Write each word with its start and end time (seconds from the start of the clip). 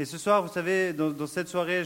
Et 0.00 0.06
ce 0.06 0.16
soir, 0.16 0.42
vous 0.42 0.50
savez, 0.50 0.94
dans, 0.94 1.26
cette 1.26 1.48
soirée, 1.48 1.82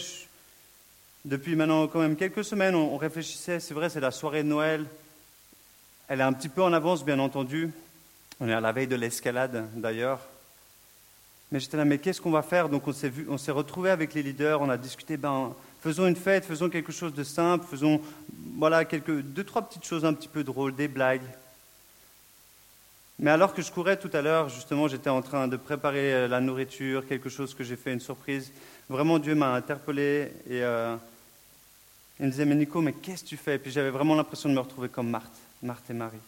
depuis 1.25 1.57
maintenant 1.57 1.89
quand 1.89 1.99
même 1.99 2.15
quelques 2.15 2.45
semaines, 2.45 2.77
on, 2.77 2.97
réfléchissait, 2.97 3.59
c'est 3.59 3.75
vrai, 3.75 3.91
c'est 3.91 3.99
la 3.99 4.13
soirée 4.13 4.45
de 4.45 4.49
Noël. 4.49 4.87
Elle 6.07 6.21
est 6.21 6.23
un 6.23 6.33
petit 6.33 6.49
peu 6.49 6.63
en 6.63 6.73
avance, 6.73 7.05
bien 7.05 7.19
entendu. 7.19 7.73
On 8.39 8.49
est 8.49 8.53
à 8.53 8.61
la 8.61 8.71
veille 8.71 8.87
de 8.87 8.95
l'escalade, 8.95 9.69
d'ailleurs. 9.75 10.21
Mais 11.51 11.59
j'étais 11.59 11.77
là, 11.77 11.85
mais 11.85 11.99
qu'est-ce 11.99 12.21
qu'on 12.21 12.31
va 12.31 12.43
faire? 12.43 12.69
Donc 12.69 12.87
on 12.87 12.93
s'est, 12.93 13.09
vu, 13.09 13.27
on 13.29 13.37
s'est 13.37 13.51
retrouvé 13.51 13.91
avec 13.91 14.15
les 14.15 14.23
leaders, 14.23 14.61
on 14.63 14.71
a 14.71 14.77
discuté, 14.77 15.17
ben, 15.17 15.53
faisons 15.81 16.07
une 16.07 16.15
fête, 16.15 16.45
faisons 16.45 16.71
quelque 16.71 16.93
chose 16.93 17.15
de 17.15 17.25
simple, 17.25 17.67
faisons 17.69 18.01
voilà, 18.57 18.85
quelques, 18.85 19.23
deux, 19.23 19.43
trois 19.43 19.63
petites 19.63 19.87
choses 19.87 20.05
un 20.05 20.15
petit 20.15 20.29
peu 20.29 20.45
drôles, 20.45 20.77
des 20.77 20.87
blagues. 20.87 21.27
Mais 23.19 23.31
alors 23.31 23.55
que 23.55 23.63
je 23.63 23.71
courais 23.71 23.97
tout 23.97 24.11
à 24.13 24.23
l'heure, 24.23 24.49
justement, 24.49 24.89
j'étais 24.89 25.11
en 25.11 25.23
train 25.23 25.47
de 25.47 25.57
préparer 25.57 26.13
euh, 26.13 26.29
la 26.29 26.41
nourriture, 26.41 27.07
quelque 27.07 27.29
chose 27.29 27.55
que 27.55 27.63
j'ai 27.63 27.77
fait, 27.77 27.93
une 27.93 28.01
surprise. 28.01 28.53
Vraiment, 28.89 29.19
Dieu 29.19 29.35
m'a 29.35 29.55
interpellé 29.55 30.33
et 30.49 30.63
euh, 30.63 30.97
il 32.19 32.27
me 32.27 32.31
disait, 32.31 32.45
mais 32.45 32.57
Nico, 32.57 32.81
mais 32.81 32.93
qu'est-ce 32.93 33.23
que 33.23 33.29
tu 33.29 33.37
fais? 33.37 33.55
Et 33.55 33.59
puis 33.59 33.71
j'avais 33.71 33.91
vraiment 33.91 34.15
l'impression 34.17 34.49
de 34.49 34.55
me 34.55 34.61
retrouver 34.61 34.89
comme 34.89 35.11
Marthe, 35.11 35.39
Marthe 35.63 35.89
et 35.91 35.95
Marie. 35.95 36.19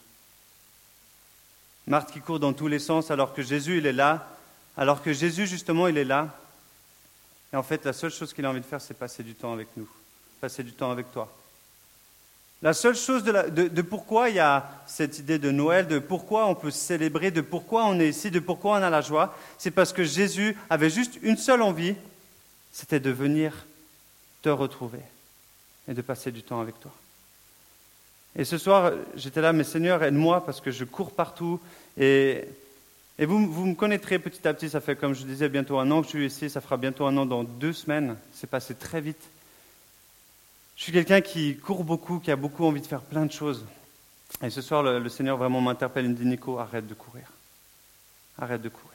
Marthe 1.87 2.11
qui 2.11 2.21
court 2.21 2.39
dans 2.39 2.53
tous 2.53 2.67
les 2.67 2.79
sens 2.79 3.11
alors 3.11 3.33
que 3.33 3.41
Jésus, 3.41 3.77
il 3.77 3.85
est 3.85 3.93
là, 3.93 4.27
alors 4.77 5.01
que 5.01 5.11
Jésus, 5.11 5.45
justement, 5.45 5.87
il 5.87 5.97
est 5.97 6.05
là. 6.05 6.35
Et 7.51 7.55
en 7.55 7.63
fait, 7.63 7.83
la 7.85 7.93
seule 7.93 8.11
chose 8.11 8.33
qu'il 8.33 8.45
a 8.45 8.49
envie 8.49 8.61
de 8.61 8.65
faire, 8.65 8.81
c'est 8.81 8.93
passer 8.93 9.23
du 9.23 9.35
temps 9.35 9.53
avec 9.53 9.67
nous, 9.75 9.87
passer 10.39 10.63
du 10.63 10.73
temps 10.73 10.91
avec 10.91 11.11
toi. 11.11 11.33
La 12.63 12.73
seule 12.73 12.95
chose 12.95 13.23
de, 13.23 13.81
pourquoi 13.83 14.29
il 14.29 14.37
y 14.37 14.39
a 14.39 14.69
cette 14.87 15.19
idée 15.19 15.37
de 15.37 15.51
Noël, 15.51 15.87
de 15.87 15.99
pourquoi 15.99 16.47
on 16.47 16.55
peut 16.55 16.71
célébrer, 16.71 17.29
de 17.29 17.41
pourquoi 17.41 17.85
on 17.85 17.99
est 17.99 18.09
ici, 18.09 18.31
de 18.31 18.39
pourquoi 18.39 18.79
on 18.79 18.81
a 18.81 18.89
la 18.89 19.01
joie, 19.01 19.35
c'est 19.59 19.71
parce 19.71 19.93
que 19.93 20.03
Jésus 20.03 20.57
avait 20.69 20.89
juste 20.89 21.19
une 21.21 21.37
seule 21.37 21.61
envie, 21.61 21.95
c'était 22.71 22.99
de 22.99 23.11
venir 23.11 23.67
te 24.41 24.49
retrouver 24.49 25.01
et 25.87 25.93
de 25.93 26.01
passer 26.01 26.31
du 26.31 26.41
temps 26.41 26.59
avec 26.59 26.79
toi. 26.79 26.91
Et 28.35 28.43
ce 28.43 28.57
soir, 28.57 28.91
j'étais 29.15 29.41
là, 29.41 29.53
mais 29.53 29.63
Seigneur, 29.63 30.03
aide-moi 30.03 30.43
parce 30.45 30.61
que 30.61 30.71
je 30.71 30.83
cours 30.83 31.11
partout. 31.11 31.59
Et, 31.97 32.43
et 33.19 33.25
vous, 33.25 33.51
vous, 33.51 33.65
me 33.65 33.73
connaîtrez 33.75 34.19
petit 34.19 34.47
à 34.47 34.53
petit, 34.53 34.69
ça 34.69 34.79
fait, 34.79 34.95
comme 34.95 35.15
je 35.15 35.25
disais, 35.25 35.49
bientôt 35.49 35.79
un 35.79 35.89
an 35.89 36.01
que 36.01 36.05
je 36.05 36.09
suis 36.09 36.25
ici, 36.25 36.49
ça 36.49 36.61
fera 36.61 36.77
bientôt 36.77 37.05
un 37.05 37.17
an 37.17 37.25
dans 37.25 37.43
deux 37.43 37.73
semaines. 37.73 38.15
C'est 38.33 38.49
passé 38.49 38.75
très 38.75 39.01
vite. 39.01 39.21
Je 40.77 40.83
suis 40.83 40.91
quelqu'un 40.91 41.21
qui 41.21 41.57
court 41.57 41.83
beaucoup, 41.83 42.19
qui 42.19 42.31
a 42.31 42.35
beaucoup 42.35 42.63
envie 42.63 42.81
de 42.81 42.85
faire 42.85 43.01
plein 43.01 43.25
de 43.25 43.31
choses. 43.31 43.65
Et 44.43 44.49
ce 44.51 44.61
soir, 44.61 44.83
le, 44.83 45.09
Seigneur 45.09 45.35
vraiment 45.35 45.59
m'interpelle. 45.59 46.05
Il 46.05 46.11
me 46.11 46.15
dit 46.15 46.25
Nico, 46.25 46.59
arrête 46.59 46.87
de 46.87 46.93
courir. 46.93 47.25
Arrête 48.37 48.61
de 48.61 48.69
courir. 48.69 48.91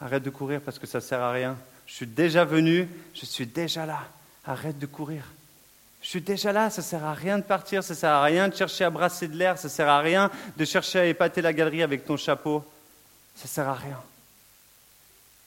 Arrête 0.00 0.22
de 0.22 0.30
courir 0.30 0.62
parce 0.62 0.78
que 0.78 0.86
ça 0.86 0.98
ne 0.98 1.02
sert 1.02 1.20
à 1.20 1.30
rien. 1.30 1.56
Je 1.86 1.94
suis 1.94 2.06
déjà 2.06 2.44
venu, 2.44 2.88
je 3.14 3.26
suis 3.26 3.46
déjà 3.46 3.84
là. 3.84 4.08
Arrête 4.46 4.78
de 4.78 4.86
courir. 4.86 5.22
Je 6.00 6.08
suis 6.08 6.20
déjà 6.20 6.52
là, 6.52 6.70
ça 6.70 6.80
ne 6.80 6.86
sert 6.86 7.04
à 7.04 7.12
rien 7.12 7.38
de 7.38 7.44
partir, 7.44 7.82
ça 7.84 7.92
ne 7.92 7.98
sert 7.98 8.10
à 8.10 8.22
rien 8.22 8.48
de 8.48 8.54
chercher 8.54 8.84
à 8.84 8.90
brasser 8.90 9.28
de 9.28 9.36
l'air, 9.36 9.58
ça 9.58 9.68
ne 9.68 9.72
sert 9.72 9.88
à 9.88 10.00
rien 10.00 10.30
de 10.56 10.64
chercher 10.64 11.00
à 11.00 11.06
épater 11.06 11.42
la 11.42 11.52
galerie 11.52 11.82
avec 11.82 12.04
ton 12.06 12.16
chapeau. 12.16 12.64
Ça 13.34 13.44
ne 13.44 13.48
sert 13.48 13.68
à 13.68 13.74
rien. 13.74 14.00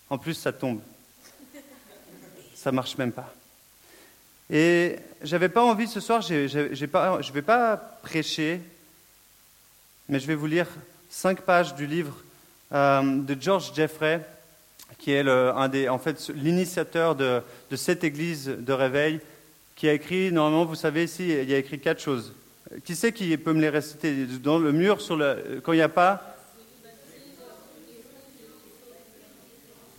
En 0.10 0.18
plus, 0.18 0.36
ça 0.36 0.52
tombe. 0.52 0.82
Ça 2.54 2.72
marche 2.72 2.98
même 2.98 3.12
pas. 3.12 3.34
Et 4.50 4.96
j'avais 5.22 5.50
pas 5.50 5.64
envie 5.64 5.88
ce 5.88 6.00
soir, 6.00 6.22
je 6.22 6.34
ne 6.34 7.34
vais 7.34 7.42
pas 7.42 7.78
prêcher, 8.02 8.62
mais 10.08 10.20
je 10.20 10.26
vais 10.26 10.36
vous 10.36 10.48
lire 10.48 10.68
cinq 11.10 11.42
pages 11.42 11.76
du 11.76 11.86
livre 11.86 12.16
euh, 12.74 13.02
de 13.22 13.38
George 13.40 13.72
Jeffrey, 13.76 14.26
qui 14.98 15.12
est 15.12 15.88
en 15.88 16.00
fait, 16.00 16.32
l'initiateur 16.34 17.16
de, 17.16 17.42
de, 17.70 17.76
cette 17.76 18.04
église 18.04 18.48
de 18.48 18.74
réveil, 18.74 19.20
qui 19.76 19.88
a 19.88 19.94
écrit, 19.94 20.32
normalement, 20.32 20.66
vous 20.66 20.76
savez, 20.76 21.04
ici, 21.04 21.30
il 21.30 21.50
y 21.50 21.54
a 21.54 21.58
écrit 21.58 21.80
quatre 21.80 22.02
choses. 22.02 22.34
Qui 22.84 22.96
sait 22.96 23.12
qui 23.12 23.36
peut 23.38 23.54
me 23.54 23.62
les 23.62 23.70
réciter? 23.70 24.26
Dans 24.26 24.60
le 24.60 24.72
mur, 24.72 25.00
sur 25.00 25.16
le, 25.16 25.62
quand 25.64 25.74
il 25.74 25.78
n'y 25.78 25.82
a 25.82 25.90
pas? 25.90 26.36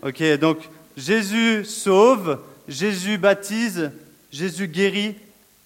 Ok, 0.02 0.22
donc 0.38 0.58
Jésus 0.96 1.64
sauve, 1.64 2.40
Jésus 2.68 3.18
baptise, 3.18 3.90
Jésus 4.32 4.68
guérit 4.68 5.16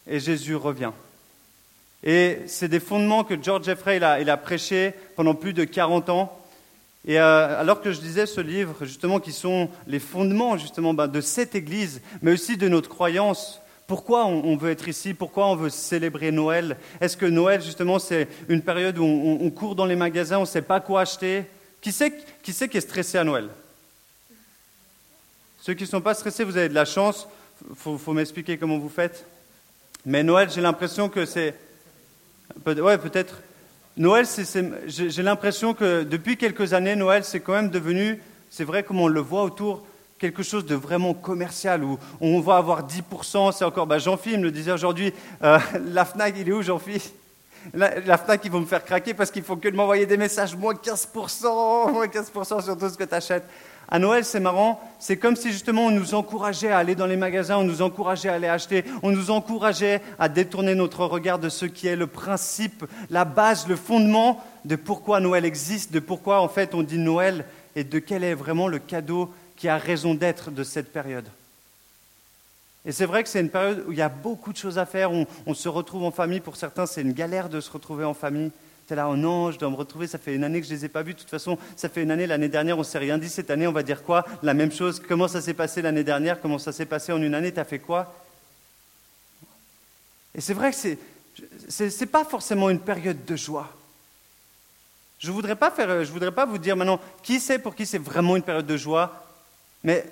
et 0.07 0.21
Jésus 0.21 0.55
revient. 0.55 0.93
Et 2.03 2.41
c'est 2.47 2.69
des 2.69 2.81
fondements 2.81 3.25
que 3.25 3.35
George 3.43 3.65
Jeffrey 3.65 4.03
a, 4.03 4.21
il 4.21 4.37
prêché 4.43 4.93
pendant 5.17 5.35
plus 5.35 5.55
de 5.55 5.65
40 5.65 6.11
ans. 6.11 6.39
Et 7.07 7.19
euh, 7.19 7.61
alors 7.61 7.81
que 7.81 7.93
je 7.93 8.01
disais 8.01 8.27
ce 8.27 8.41
livre, 8.41 8.85
justement, 8.85 9.21
qui 9.21 9.33
sont 9.33 9.69
les 9.87 9.99
fondements 9.99 10.57
justement 10.57 10.95
ben, 10.95 11.07
de 11.07 11.21
cette 11.21 11.55
Église, 11.55 12.01
mais 12.23 12.33
aussi 12.33 12.57
de 12.57 12.69
notre 12.69 12.89
croyance, 12.89 13.61
pourquoi 13.87 14.25
on, 14.25 14.57
veut 14.57 14.71
être 14.71 14.89
ici? 14.89 15.13
Pourquoi 15.13 15.47
on 15.49 15.57
veut 15.57 15.69
célébrer 15.69 16.31
Noël? 16.31 16.79
Est-ce 17.03 17.19
que 17.19 17.27
Noël, 17.27 17.61
justement, 17.63 17.99
c'est 17.99 18.29
une 18.49 18.63
période 18.63 18.97
où 18.97 19.05
on, 19.05 19.51
court 19.51 19.75
dans 19.75 19.85
les 19.85 19.97
magasins, 19.97 20.39
on 20.39 20.43
ne 20.43 20.47
sait 20.47 20.63
pas 20.63 20.81
quoi 20.81 21.03
acheter? 21.03 21.45
Qui 21.83 21.93
sait 21.93 22.15
qui, 22.43 22.55
sait 22.55 22.69
qui 22.69 22.79
est 22.79 22.83
stressé 22.83 23.19
à 23.19 23.25
Noël? 23.25 23.49
Ceux 25.61 25.75
qui 25.75 25.85
ne 25.85 25.89
sont 25.89 26.01
pas 26.01 26.15
stressés, 26.15 26.45
vous 26.45 26.57
avez 26.57 26.71
de 26.71 26.75
la 26.75 26.87
chance 26.87 27.29
faut, 27.75 27.99
faut 27.99 28.13
m'expliquer 28.13 28.59
comment 28.59 28.79
vous 28.79 28.89
faites. 28.89 29.27
Mais 30.07 30.23
Noël, 30.23 30.51
j'ai 30.51 30.61
l'impression 30.61 31.09
que 31.09 31.25
c'est. 31.25 31.55
Ouais, 32.67 32.99
peut-être. 32.99 33.41
Noël, 33.97 34.27
j'ai 34.87 35.23
l'impression 35.23 35.73
que 35.73 36.03
depuis 36.03 36.37
quelques 36.37 36.73
années, 36.73 36.97
Noël, 36.97 37.25
c'est 37.25 37.41
quand 37.41 37.53
même 37.53 37.71
devenu, 37.71 38.21
c'est 38.51 38.65
vrai 38.65 38.83
comme 38.83 39.01
on 39.01 39.07
le 39.07 39.21
voit 39.21 39.45
autour, 39.45 39.85
quelque 40.19 40.43
chose 40.43 40.67
de 40.67 40.75
vraiment 40.75 41.15
commercial, 41.15 41.85
où 41.85 41.99
on 42.21 42.41
va 42.41 42.57
avoir 42.57 42.87
10%, 42.87 43.53
c'est 43.53 43.65
encore, 43.65 43.87
bah, 43.87 43.99
Jean-Philippe 43.99 44.41
me 44.41 44.45
le 44.45 44.51
disait 44.51 44.73
aujourd'hui, 44.73 45.13
euh, 45.43 45.59
la 45.93 46.05
FNAC, 46.05 46.35
il 46.39 46.49
est 46.49 46.53
où 46.53 46.63
Jean-Philippe? 46.63 47.03
La, 47.73 48.01
la, 48.01 48.19
FNAC, 48.19 48.45
ils 48.45 48.51
vont 48.51 48.61
me 48.61 48.67
faire 48.67 48.85
craquer 48.85 49.15
parce 49.15 49.31
qu'il 49.31 49.43
faut 49.43 49.57
que 49.57 49.69
de 49.69 49.77
m'envoyer 49.77 50.07
des 50.07 50.17
messages, 50.17 50.57
moins 50.57 50.75
15%, 50.75 51.93
moins 51.93 52.07
15% 52.07 52.65
sur 52.65 52.77
tout 52.77 52.89
ce 52.89 52.99
que 52.99 53.05
tu 53.05 53.15
achètes. 53.15 53.45
À 53.89 53.99
Noël, 53.99 54.25
c'est 54.25 54.41
marrant, 54.41 54.81
c'est 54.99 55.19
comme 55.19 55.37
si 55.37 55.53
justement 55.53 55.87
on 55.87 55.91
nous 55.91 56.15
encourageait 56.15 56.71
à 56.71 56.79
aller 56.79 56.95
dans 56.95 57.07
les 57.07 57.17
magasins, 57.17 57.59
on 57.59 57.65
nous 57.65 57.83
encourageait 57.83 58.31
à 58.31 58.35
aller 58.35 58.49
acheter, 58.49 58.85
on 59.03 59.11
nous 59.11 59.31
encourageait 59.31 60.01
à 60.19 60.29
détourner 60.29 60.75
notre 60.75 61.05
regard 61.05 61.39
de 61.39 61.49
ce 61.49 61.67
qui 61.67 61.87
est 61.87 61.97
le 61.97 62.07
principe, 62.07 62.87
la 63.11 63.25
base, 63.25 63.69
le 63.69 63.77
fondement 63.77 64.43
de 64.65 64.77
pourquoi 64.77 65.21
Noël 65.21 65.45
existe, 65.45 65.93
de 65.93 66.01
pourquoi 66.01 66.41
en 66.41 66.49
fait 66.49 66.75
on 66.75 66.83
dit 66.83 66.99
Noël 66.99 67.45
et 67.77 67.85
de 67.85 67.99
quel 67.99 68.25
est 68.25 68.35
vraiment 68.35 68.69
le 68.69 68.79
cadeau 68.79 69.31
qui 69.57 69.69
a 69.69 69.77
raison 69.77 70.15
d'être 70.15 70.51
de 70.51 70.65
cette 70.65 70.93
période. 70.93 71.29
Et 72.87 72.93
c'est 72.93 73.07
vrai 73.07 73.23
que 73.23 73.29
c'est 73.29 73.41
une 73.41 73.51
période 73.51 73.85
où 73.87 73.93
il 73.93 73.99
y 73.99 74.03
a 74.03 74.09
beaucoup 74.09 74.53
de 74.53 74.59
choses 74.59 74.79
à 74.79 74.87
faire, 74.87 75.13
on, 75.13 75.27
on 75.47 75.55
se 75.55 75.69
retrouve 75.69 76.05
en 76.05 76.11
famille, 76.11 76.41
pour 76.41 76.57
certains 76.57 76.87
c'est 76.87 77.03
une 77.03 77.13
galère 77.13 77.49
de 77.49 77.61
se 77.61 77.71
retrouver 77.71 78.05
en 78.05 78.15
famille. 78.15 78.51
C'est 78.87 78.97
là, 78.97 79.09
oh 79.09 79.17
non, 79.17 79.51
je 79.51 79.59
dois 79.59 79.71
me 79.71 79.77
retrouver, 79.77 80.07
ça 80.07 80.19
fait 80.19 80.35
une 80.35 80.45
année 80.45 80.61
que 80.61 80.67
je 80.67 80.73
ne 80.73 80.79
les 80.79 80.85
ai 80.85 80.89
pas 80.89 81.03
vus. 81.03 81.15
De 81.15 81.19
toute 81.19 81.31
façon, 81.31 81.57
ça 81.75 81.89
fait 81.89 82.03
une 82.03 82.11
année, 82.11 82.27
l'année 82.27 82.51
dernière, 82.51 82.77
on 82.77 82.81
ne 82.81 82.85
s'est 82.85 82.99
rien 82.99 83.17
dit. 83.17 83.31
Cette 83.31 83.51
année, 83.51 83.67
on 83.67 83.73
va 83.73 83.83
dire 83.83 84.03
quoi? 84.03 84.27
La 84.43 84.53
même 84.53 84.71
chose. 84.71 85.01
Comment 85.01 85.27
ça 85.27 85.41
s'est 85.41 85.55
passé 85.55 85.81
l'année 85.81 86.05
dernière? 86.05 86.41
Comment 86.41 86.59
ça 86.59 86.73
s'est 86.73 86.85
passé 86.85 87.11
en 87.13 87.23
une 87.23 87.35
année? 87.35 87.53
Tu 87.53 87.61
as 87.61 87.65
fait 87.65 87.79
quoi? 87.79 88.15
Et 90.35 90.41
c'est 90.41 90.53
vrai 90.53 90.73
que 90.73 90.77
ce 90.77 92.01
n'est 92.01 92.07
pas 92.07 92.25
forcément 92.25 92.69
une 92.69 92.81
période 92.81 93.25
de 93.25 93.37
joie. 93.37 93.73
Je 95.19 95.29
ne 95.29 95.33
voudrais, 95.33 95.57
pas 95.57 95.73
voudrais 96.13 96.33
pas 96.33 96.45
vous 96.45 96.59
dire 96.59 96.77
maintenant 96.77 97.01
qui 97.23 97.41
c'est 97.41 97.59
pour 97.59 97.75
qui 97.75 97.87
c'est 97.87 97.99
vraiment 97.99 98.37
une 98.37 98.43
période 98.43 98.67
de 98.67 98.77
joie. 98.77 99.25
Mais 99.83 100.05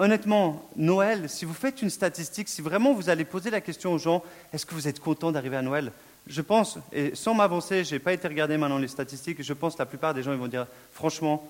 honnêtement, 0.00 0.66
Noël, 0.76 1.28
si 1.28 1.44
vous 1.44 1.54
faites 1.54 1.82
une 1.82 1.90
statistique, 1.90 2.48
si 2.48 2.62
vraiment 2.62 2.94
vous 2.94 3.10
allez 3.10 3.26
poser 3.26 3.50
la 3.50 3.60
question 3.60 3.92
aux 3.92 3.98
gens, 3.98 4.24
est-ce 4.52 4.64
que 4.64 4.74
vous 4.74 4.88
êtes 4.88 4.98
content 4.98 5.30
d'arriver 5.30 5.58
à 5.58 5.62
Noël? 5.62 5.92
Je 6.26 6.40
pense, 6.40 6.78
et 6.92 7.14
sans 7.14 7.34
m'avancer, 7.34 7.84
je 7.84 7.94
n'ai 7.94 7.98
pas 7.98 8.14
été 8.14 8.26
regarder 8.26 8.56
maintenant 8.56 8.78
les 8.78 8.88
statistiques, 8.88 9.42
je 9.42 9.52
pense 9.52 9.74
que 9.74 9.78
la 9.80 9.86
plupart 9.86 10.14
des 10.14 10.22
gens 10.22 10.34
vont 10.36 10.48
dire, 10.48 10.66
franchement, 10.92 11.46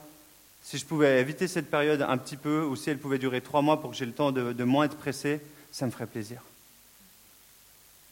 si 0.62 0.78
je 0.78 0.84
pouvais 0.84 1.20
éviter 1.20 1.46
cette 1.46 1.70
période 1.70 2.02
un 2.02 2.18
petit 2.18 2.36
peu, 2.36 2.64
ou 2.64 2.74
si 2.74 2.90
elle 2.90 2.98
pouvait 2.98 3.18
durer 3.18 3.40
trois 3.40 3.62
mois 3.62 3.80
pour 3.80 3.90
que 3.90 3.96
j'ai 3.96 4.06
le 4.06 4.12
temps 4.12 4.32
de, 4.32 4.64
moins 4.64 4.84
être 4.84 4.96
pressé, 4.96 5.40
ça 5.70 5.86
me 5.86 5.92
ferait 5.92 6.06
plaisir. 6.06 6.42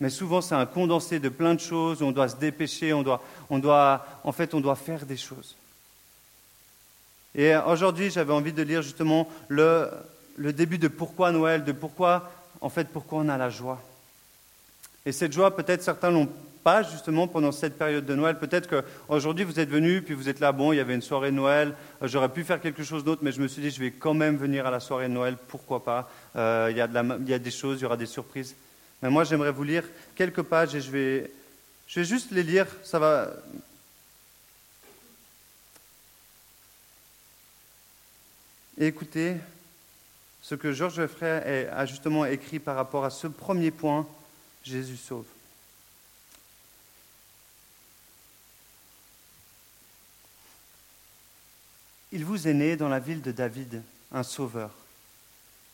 Mais 0.00 0.10
souvent, 0.10 0.40
c'est 0.40 0.54
un 0.54 0.66
condensé 0.66 1.18
de 1.18 1.28
plein 1.28 1.54
de 1.54 1.60
choses, 1.60 2.00
on 2.00 2.12
doit 2.12 2.28
se 2.28 2.36
dépêcher, 2.36 2.92
on 2.92 3.02
doit, 3.02 3.20
on 3.50 3.58
doit, 3.58 4.06
en 4.22 4.30
fait, 4.30 4.54
on 4.54 4.60
doit 4.60 4.76
faire 4.76 5.04
des 5.04 5.16
choses. 5.16 5.56
Et 7.34 7.56
aujourd'hui, 7.56 8.10
j'avais 8.10 8.32
envie 8.32 8.52
de 8.52 8.62
lire 8.62 8.82
justement 8.82 9.28
le, 9.48 9.90
le 10.38 10.52
début 10.52 10.79
de 10.79 10.88
pourquoi 10.88 11.32
Noël, 11.32 11.64
de 11.64 11.73
pourquoi, 11.73 12.31
en 12.61 12.69
fait, 12.69 12.88
pourquoi 12.88 13.20
on 13.20 13.29
a 13.29 13.37
la 13.37 13.50
joie. 13.50 13.82
Et 15.05 15.12
cette 15.12 15.32
joie, 15.32 15.55
peut-être 15.55 15.82
certains 15.82 16.11
l'ont 16.11 16.29
pas 16.62 16.82
justement 16.82 17.29
pendant 17.29 17.52
cette 17.52 17.79
période 17.79 18.05
de 18.05 18.14
Noël. 18.14 18.38
Peut-être 18.38 18.69
qu'aujourd'hui 18.69 19.44
vous 19.44 19.58
êtes 19.61 19.70
venu, 19.70 20.02
puis 20.02 20.14
vous 20.14 20.29
êtes 20.29 20.40
là, 20.40 20.52
bon, 20.52 20.73
il 20.73 20.76
y 20.76 20.81
avait 20.81 20.94
une 20.94 21.02
soirée 21.02 21.31
de 21.31 21.37
Noël, 21.37 21.75
euh, 22.02 22.08
j'aurais 22.08 22.29
pu 22.29 22.44
faire 22.44 22.61
quelque 22.61 22.82
chose 22.82 23.05
d'autre, 23.05 23.23
mais 23.25 23.32
je 23.32 23.40
me 23.40 23.49
suis 23.49 23.62
dit, 23.62 23.70
je 23.70 23.81
vais 23.81 23.90
quand 23.90 24.14
même 24.14 24.37
venir 24.37 24.67
à 24.67 24.70
la 24.70 24.81
soirée 24.81 25.08
de 25.08 25.14
Noël, 25.14 25.37
pourquoi 25.49 25.82
pas 25.82 26.11
euh, 26.37 26.69
il, 26.70 26.76
y 26.76 26.81
a 26.81 26.88
il 27.20 27.29
y 27.29 27.35
a 27.35 27.38
des 27.38 27.50
choses, 27.50 27.79
il 27.79 27.82
y 27.82 27.87
aura 27.87 27.96
des 27.96 28.06
surprises. 28.06 28.55
Mais 29.02 29.11
moi, 29.11 29.25
j'aimerais 29.25 29.52
vous 29.52 29.64
lire 29.64 29.85
quelques 30.14 30.43
pages 30.43 30.75
et 30.75 30.81
je 30.81 30.90
vais, 30.90 31.31
je 31.87 32.00
vais 32.00 32.06
juste 32.06 32.32
les 32.32 32.43
lire, 32.43 32.67
ça 32.82 32.99
va. 32.99 33.31
Écoutez, 38.76 39.37
ce 40.48 40.54
que 40.54 40.72
Georges 40.72 40.98
Lefray 40.98 41.68
a 41.68 41.84
justement 41.84 42.24
écrit 42.24 42.58
par 42.58 42.74
rapport 42.74 43.04
à 43.04 43.10
ce 43.10 43.26
premier 43.26 43.70
point, 43.70 44.08
Jésus 44.64 44.96
sauve. 44.96 45.26
Il 52.12 52.24
vous 52.24 52.48
est 52.48 52.54
né 52.54 52.76
dans 52.76 52.88
la 52.88 52.98
ville 52.98 53.20
de 53.20 53.30
David 53.30 53.82
un 54.10 54.22
sauveur. 54.22 54.70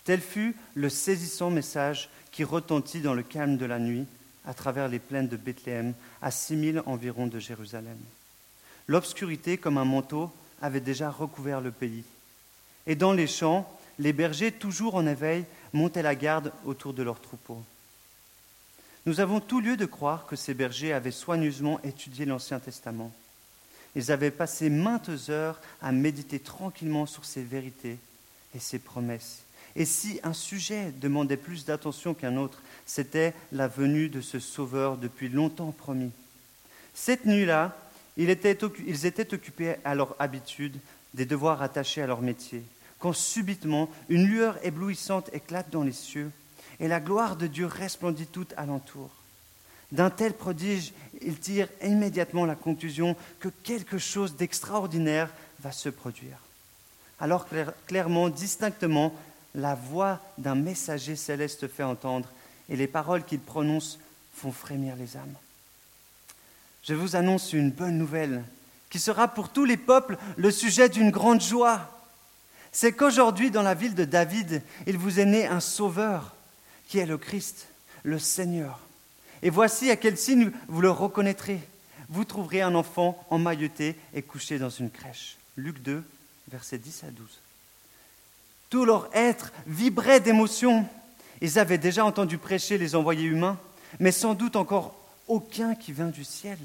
Tel 0.02 0.20
fut 0.20 0.56
le 0.74 0.88
saisissant 0.88 1.50
message 1.50 2.10
qui 2.32 2.42
retentit 2.42 3.00
dans 3.00 3.14
le 3.14 3.22
calme 3.22 3.56
de 3.56 3.66
la 3.66 3.78
nuit 3.78 4.06
à 4.44 4.54
travers 4.54 4.88
les 4.88 4.98
plaines 4.98 5.28
de 5.28 5.36
Bethléem, 5.36 5.94
à 6.20 6.32
six 6.32 6.56
milles 6.56 6.82
environ 6.86 7.28
de 7.28 7.38
Jérusalem. 7.38 7.98
L'obscurité, 8.88 9.56
comme 9.56 9.78
un 9.78 9.84
manteau, 9.84 10.32
avait 10.60 10.80
déjà 10.80 11.12
recouvert 11.12 11.60
le 11.60 11.70
pays. 11.70 12.02
Et 12.88 12.96
dans 12.96 13.12
les 13.12 13.28
champs, 13.28 13.70
les 13.98 14.12
bergers, 14.12 14.52
toujours 14.52 14.94
en 14.94 15.06
éveil, 15.06 15.44
montaient 15.72 16.02
la 16.02 16.14
garde 16.14 16.52
autour 16.64 16.92
de 16.92 17.02
leurs 17.02 17.20
troupeaux. 17.20 17.62
Nous 19.06 19.20
avons 19.20 19.40
tout 19.40 19.60
lieu 19.60 19.76
de 19.76 19.86
croire 19.86 20.26
que 20.26 20.36
ces 20.36 20.54
bergers 20.54 20.92
avaient 20.92 21.10
soigneusement 21.10 21.80
étudié 21.82 22.24
l'Ancien 22.24 22.58
Testament 22.58 23.12
ils 23.96 24.10
avaient 24.10 24.30
passé 24.30 24.70
maintes 24.70 25.10
heures 25.28 25.60
à 25.80 25.92
méditer 25.92 26.38
tranquillement 26.38 27.06
sur 27.06 27.24
ces 27.24 27.42
vérités 27.42 27.98
et 28.54 28.58
ces 28.58 28.78
promesses. 28.78 29.42
Et 29.76 29.84
si 29.84 30.20
un 30.22 30.32
sujet 30.32 30.92
demandait 31.00 31.36
plus 31.36 31.64
d'attention 31.64 32.14
qu'un 32.14 32.36
autre, 32.36 32.62
c'était 32.86 33.34
la 33.52 33.66
venue 33.66 34.08
de 34.08 34.20
ce 34.20 34.38
Sauveur 34.38 34.96
depuis 34.96 35.28
longtemps 35.28 35.72
promis. 35.72 36.12
Cette 36.94 37.26
nuit-là, 37.26 37.76
ils 38.16 38.30
étaient, 38.30 39.34
occupés 39.34 39.76
à 39.84 39.94
leur 39.94 40.14
habitude, 40.20 40.76
des 41.14 41.26
devoirs 41.26 41.62
attachés 41.62 42.02
à 42.02 42.06
leur 42.06 42.20
métier, 42.20 42.62
quand 42.98 43.12
subitement 43.12 43.90
une 44.08 44.26
lueur 44.26 44.58
éblouissante 44.64 45.30
éclate 45.32 45.70
dans 45.70 45.82
les 45.82 45.92
cieux, 45.92 46.30
et 46.80 46.88
la 46.88 47.00
gloire 47.00 47.36
de 47.36 47.46
Dieu 47.46 47.66
resplendit 47.66 48.26
toute 48.26 48.54
alentour. 48.56 49.10
D'un 49.92 50.10
tel 50.10 50.32
prodige, 50.32 50.92
il 51.22 51.38
tire 51.38 51.68
immédiatement 51.82 52.46
la 52.46 52.56
conclusion 52.56 53.16
que 53.38 53.48
quelque 53.62 53.98
chose 53.98 54.36
d'extraordinaire 54.36 55.30
va 55.60 55.70
se 55.70 55.88
produire. 55.88 56.38
Alors 57.20 57.46
clairement, 57.86 58.28
distinctement, 58.28 59.14
la 59.54 59.74
voix 59.74 60.20
d'un 60.36 60.56
messager 60.56 61.14
céleste 61.14 61.68
fait 61.68 61.84
entendre 61.84 62.28
et 62.68 62.76
les 62.76 62.88
paroles 62.88 63.24
qu'il 63.24 63.40
prononce 63.40 63.98
font 64.34 64.52
frémir 64.52 64.96
les 64.96 65.16
âmes. 65.16 65.36
Je 66.82 66.94
vous 66.94 67.16
annonce 67.16 67.52
une 67.52 67.70
bonne 67.70 67.96
nouvelle 67.96 68.42
qui 68.90 68.98
sera 68.98 69.28
pour 69.28 69.48
tous 69.48 69.64
les 69.64 69.76
peuples 69.76 70.18
le 70.36 70.50
sujet 70.50 70.88
d'une 70.88 71.10
grande 71.10 71.40
joie. 71.40 71.93
C'est 72.74 72.92
qu'aujourd'hui, 72.92 73.52
dans 73.52 73.62
la 73.62 73.74
ville 73.74 73.94
de 73.94 74.04
David, 74.04 74.60
il 74.88 74.98
vous 74.98 75.20
est 75.20 75.24
né 75.24 75.46
un 75.46 75.60
sauveur 75.60 76.34
qui 76.88 76.98
est 76.98 77.06
le 77.06 77.16
Christ, 77.16 77.68
le 78.02 78.18
Seigneur. 78.18 78.80
Et 79.42 79.50
voici 79.50 79.92
à 79.92 79.96
quel 79.96 80.18
signe 80.18 80.50
vous 80.66 80.80
le 80.80 80.90
reconnaîtrez. 80.90 81.60
Vous 82.08 82.24
trouverez 82.24 82.62
un 82.62 82.74
enfant 82.74 83.24
emmailloté 83.30 83.94
et 84.12 84.22
couché 84.22 84.58
dans 84.58 84.70
une 84.70 84.90
crèche. 84.90 85.36
Luc 85.56 85.82
2, 85.82 86.02
versets 86.50 86.78
10 86.78 87.04
à 87.04 87.10
12. 87.12 87.26
Tout 88.70 88.84
leur 88.84 89.08
être 89.14 89.52
vibrait 89.68 90.18
d'émotion. 90.18 90.84
Ils 91.40 91.60
avaient 91.60 91.78
déjà 91.78 92.04
entendu 92.04 92.38
prêcher 92.38 92.76
les 92.76 92.96
envoyés 92.96 93.26
humains, 93.26 93.56
mais 94.00 94.10
sans 94.10 94.34
doute 94.34 94.56
encore 94.56 94.98
aucun 95.28 95.76
qui 95.76 95.92
vint 95.92 96.08
du 96.08 96.24
ciel. 96.24 96.58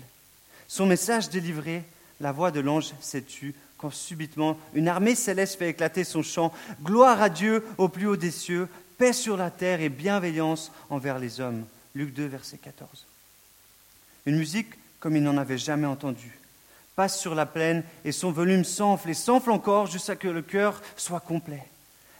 Son 0.67 0.87
message 0.87 1.29
délivré, 1.29 1.83
la 2.19 2.31
voix 2.31 2.49
de 2.49 2.61
l'ange 2.61 2.95
s'est 2.99 3.21
tue 3.21 3.53
quand 3.79 3.91
subitement 3.91 4.57
une 4.73 4.89
armée 4.89 5.15
céleste 5.15 5.57
fait 5.57 5.69
éclater 5.69 6.03
son 6.03 6.21
chant. 6.21 6.53
Gloire 6.83 7.21
à 7.21 7.29
Dieu 7.29 7.65
au 7.77 7.87
plus 7.87 8.07
haut 8.07 8.17
des 8.17 8.31
cieux, 8.31 8.67
paix 8.97 9.13
sur 9.13 9.37
la 9.37 9.49
terre 9.49 9.81
et 9.81 9.89
bienveillance 9.89 10.71
envers 10.89 11.17
les 11.17 11.39
hommes. 11.39 11.65
Luc 11.95 12.13
2, 12.13 12.25
verset 12.25 12.57
14. 12.57 13.05
Une 14.25 14.37
musique 14.37 14.73
comme 14.99 15.15
il 15.15 15.23
n'en 15.23 15.37
avait 15.37 15.57
jamais 15.57 15.87
entendu 15.87 16.39
passe 16.99 17.17
sur 17.17 17.33
la 17.33 17.45
plaine 17.45 17.83
et 18.03 18.11
son 18.11 18.29
volume 18.29 18.65
s'enfle 18.65 19.11
et 19.11 19.13
s'enfle 19.13 19.51
encore 19.51 19.87
jusqu'à 19.87 20.15
ce 20.15 20.17
que 20.17 20.27
le 20.27 20.41
cœur 20.41 20.81
soit 20.97 21.21
complet. 21.21 21.63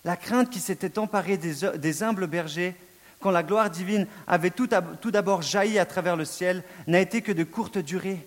La 0.05 0.15
crainte 0.15 0.49
qui 0.49 0.61
s'était 0.61 0.97
emparée 0.97 1.35
des, 1.35 2.03
humbles 2.03 2.27
bergers 2.27 2.73
quand 3.19 3.29
la 3.29 3.43
gloire 3.43 3.69
divine 3.69 4.07
avait 4.25 4.51
tout 4.51 4.67
d'abord 5.11 5.41
jailli 5.41 5.77
à 5.79 5.85
travers 5.85 6.15
le 6.15 6.23
ciel 6.23 6.63
n'a 6.87 7.01
été 7.01 7.21
que 7.21 7.33
de 7.33 7.43
courte 7.43 7.77
durée. 7.77 8.25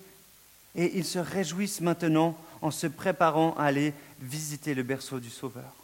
Et 0.75 0.99
ils 0.99 1.07
se 1.07 1.19
réjouissent 1.19 1.81
maintenant 1.81 2.37
en 2.63 2.71
se 2.71 2.87
préparant 2.87 3.55
à 3.59 3.65
aller 3.65 3.93
visiter 4.21 4.75
le 4.75 4.83
berceau 4.83 5.21
du 5.21 5.31
Sauveur. 5.31 5.75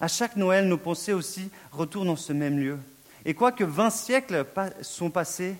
À 0.00 0.08
chaque 0.08 0.36
Noël, 0.36 0.66
nos 0.66 0.78
pensées 0.78 1.12
aussi 1.12 1.50
retournent 1.70 2.10
en 2.10 2.16
ce 2.16 2.32
même 2.32 2.58
lieu. 2.58 2.78
Et 3.24 3.34
quoique 3.34 3.64
vingt 3.64 3.90
siècles 3.90 4.46
sont 4.82 5.10
passés, 5.10 5.56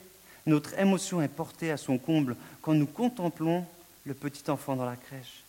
notre 0.46 0.78
émotion 0.78 1.20
est 1.20 1.28
portée 1.28 1.70
à 1.70 1.76
son 1.76 1.98
comble 1.98 2.36
quand 2.62 2.74
nous 2.74 2.86
contemplons 2.86 3.66
le 4.06 4.14
petit 4.14 4.50
enfant 4.50 4.76
dans 4.76 4.86
la 4.86 4.96
crèche. 4.96 5.42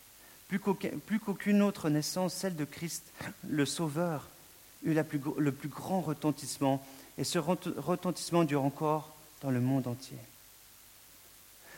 Plus 0.50 1.20
qu'aucune 1.20 1.62
autre 1.62 1.90
naissance, 1.90 2.34
celle 2.34 2.56
de 2.56 2.66
Christ, 2.66 3.04
le 3.48 3.66
Sauveur, 3.66 4.28
eut 4.84 4.96
le 5.38 5.52
plus 5.52 5.70
grand 5.70 6.02
retentissement, 6.02 6.84
et 7.18 7.24
ce 7.24 7.38
retentissement 7.38 8.44
dure 8.44 8.64
encore 8.64 9.14
dans 9.42 9.52
le 9.52 9.62
monde 9.62 9.88
entier. 9.88 10.18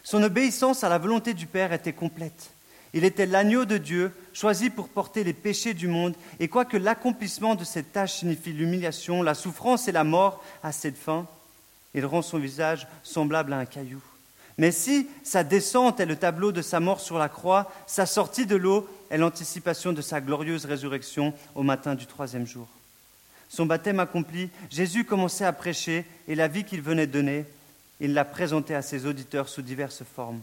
Son 0.03 0.23
obéissance 0.23 0.83
à 0.83 0.89
la 0.89 0.97
volonté 0.97 1.33
du 1.33 1.45
Père 1.45 1.73
était 1.73 1.93
complète. 1.93 2.51
Il 2.93 3.05
était 3.05 3.25
l'agneau 3.25 3.65
de 3.65 3.77
Dieu, 3.77 4.11
choisi 4.33 4.69
pour 4.69 4.89
porter 4.89 5.23
les 5.23 5.33
péchés 5.33 5.73
du 5.73 5.87
monde, 5.87 6.15
et 6.39 6.47
quoique 6.47 6.77
l'accomplissement 6.77 7.55
de 7.55 7.63
cette 7.63 7.93
tâche 7.93 8.19
signifie 8.19 8.51
l'humiliation, 8.51 9.23
la 9.23 9.33
souffrance 9.33 9.87
et 9.87 9.93
la 9.93 10.03
mort 10.03 10.43
à 10.61 10.71
cette 10.71 10.97
fin, 10.97 11.25
il 11.93 12.05
rend 12.05 12.21
son 12.21 12.37
visage 12.37 12.87
semblable 13.03 13.53
à 13.53 13.57
un 13.57 13.65
caillou. 13.65 14.01
Mais 14.57 14.71
si 14.71 15.07
sa 15.23 15.43
descente 15.43 15.99
est 15.99 16.05
le 16.05 16.17
tableau 16.17 16.51
de 16.51 16.61
sa 16.61 16.79
mort 16.79 16.99
sur 16.99 17.17
la 17.17 17.29
croix, 17.29 17.71
sa 17.87 18.05
sortie 18.05 18.45
de 18.45 18.55
l'eau 18.55 18.87
est 19.09 19.17
l'anticipation 19.17 19.93
de 19.93 20.01
sa 20.01 20.21
glorieuse 20.21 20.65
résurrection 20.65 21.33
au 21.55 21.63
matin 21.63 21.95
du 21.95 22.05
troisième 22.05 22.45
jour. 22.45 22.67
Son 23.49 23.65
baptême 23.65 23.99
accompli, 23.99 24.49
Jésus 24.69 25.05
commençait 25.05 25.45
à 25.45 25.53
prêcher 25.53 26.05
et 26.27 26.35
la 26.35 26.47
vie 26.47 26.63
qu'il 26.63 26.81
venait 26.81 27.07
donner, 27.07 27.45
il 27.99 28.13
la 28.13 28.25
présentait 28.25 28.75
à 28.75 28.81
ses 28.81 29.05
auditeurs 29.05 29.49
sous 29.49 29.61
diverses 29.61 30.03
formes. 30.15 30.41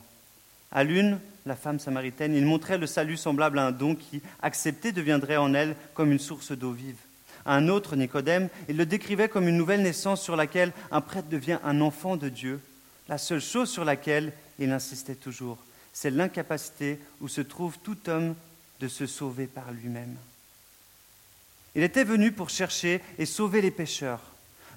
À 0.71 0.85
l'une, 0.85 1.19
la 1.47 1.57
femme 1.57 1.79
samaritaine, 1.79 2.35
il 2.35 2.45
montrait 2.45 2.79
le 2.79 2.87
salut 2.87 3.17
semblable 3.17 3.59
à 3.59 3.67
un 3.67 3.73
don 3.73 3.95
qui, 3.95 4.21
accepté, 4.43 4.93
deviendrait 4.93 5.39
en 5.39 5.55
elle 5.55 5.75
comme 5.95 6.13
une 6.13 6.19
source 6.19 6.53
d'eau 6.53 6.73
vive. 6.73 6.99
À 7.47 7.55
un 7.55 7.69
autre, 7.69 7.97
Nicodème, 7.97 8.49
il 8.69 8.77
le 8.77 8.85
décrivait 8.85 9.31
comme 9.31 9.49
une 9.49 9.57
nouvelle 9.57 9.83
naissance 9.83 10.23
sur 10.23 10.37
laquelle 10.37 10.73
un 10.91 11.01
prêtre 11.01 11.29
devient 11.29 11.59
un 11.65 11.81
enfant 11.81 12.17
de 12.17 12.29
Dieu. 12.29 12.61
La 13.09 13.17
seule 13.17 13.41
chose 13.41 13.71
sur 13.71 13.87
laquelle 13.87 14.33
il 14.59 14.71
insistait 14.71 15.15
toujours, 15.15 15.59
c'est 15.95 16.11
l'incapacité 16.11 16.99
où 17.21 17.29
se 17.29 17.41
trouve 17.41 17.79
tout 17.79 17.97
homme 18.09 18.35
de 18.81 18.89
se 18.89 19.07
sauver 19.07 19.47
par 19.47 19.73
lui-même. 19.73 20.17
Il 21.75 21.83
était 21.83 22.05
venu 22.05 22.33
pour 22.33 22.51
chercher 22.51 23.01
et 23.19 23.25
sauver 23.25 23.63
les 23.63 23.71
pécheurs, 23.71 24.21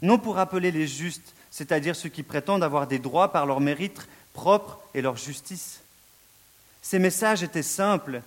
non 0.02 0.18
pour 0.18 0.38
appeler 0.38 0.72
les 0.72 0.88
justes, 0.88 1.34
c'est-à-dire 1.50 1.96
ceux 1.96 2.10
qui 2.10 2.24
prétendent 2.24 2.64
avoir 2.64 2.88
des 2.88 3.00
droits 3.00 3.34
par 3.34 3.46
leur 3.46 3.60
mérite 3.60 4.08
propre 4.34 4.80
et 4.94 5.02
leur 5.02 5.18
justice. 5.18 5.82
Ses 6.82 7.00
messages 7.00 7.44
étaient 7.44 7.64
simples 7.64 8.22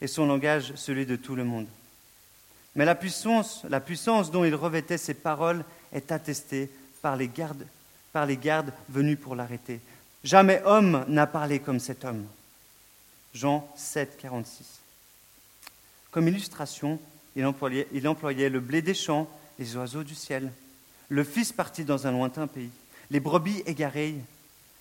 et 0.00 0.06
son 0.06 0.26
langage 0.26 0.72
celui 0.74 1.06
de 1.06 1.16
tout 1.16 1.34
le 1.34 1.44
monde. 1.44 1.66
Mais 2.74 2.84
la 2.84 2.94
puissance, 2.94 3.64
la 3.68 3.80
puissance 3.80 4.30
dont 4.30 4.44
il 4.44 4.54
revêtait 4.54 4.98
ses 4.98 5.14
paroles 5.14 5.64
est 5.92 6.10
attestée 6.10 6.70
par 7.02 7.16
les 7.16 7.28
gardes, 7.28 7.66
par 8.12 8.26
les 8.26 8.36
gardes 8.36 8.72
venus 8.88 9.18
pour 9.20 9.36
l'arrêter. 9.36 9.80
Jamais 10.24 10.62
homme 10.64 11.04
n'a 11.08 11.26
parlé 11.26 11.58
comme 11.58 11.80
cet 11.80 12.04
homme. 12.04 12.26
Jean 13.34 13.68
7, 13.76 14.16
46. 14.18 14.80
Comme 16.10 16.28
illustration, 16.28 16.98
il 17.36 17.44
employait, 17.46 17.88
il 17.92 18.06
employait 18.06 18.48
le 18.48 18.60
blé 18.60 18.82
des 18.82 18.94
champs, 18.94 19.28
les 19.58 19.76
oiseaux 19.76 20.04
du 20.04 20.14
ciel, 20.14 20.52
le 21.08 21.24
fils 21.24 21.52
parti 21.52 21.84
dans 21.84 22.06
un 22.06 22.12
lointain 22.12 22.46
pays, 22.46 22.70
les 23.10 23.20
brebis 23.20 23.62
égarées, 23.66 24.16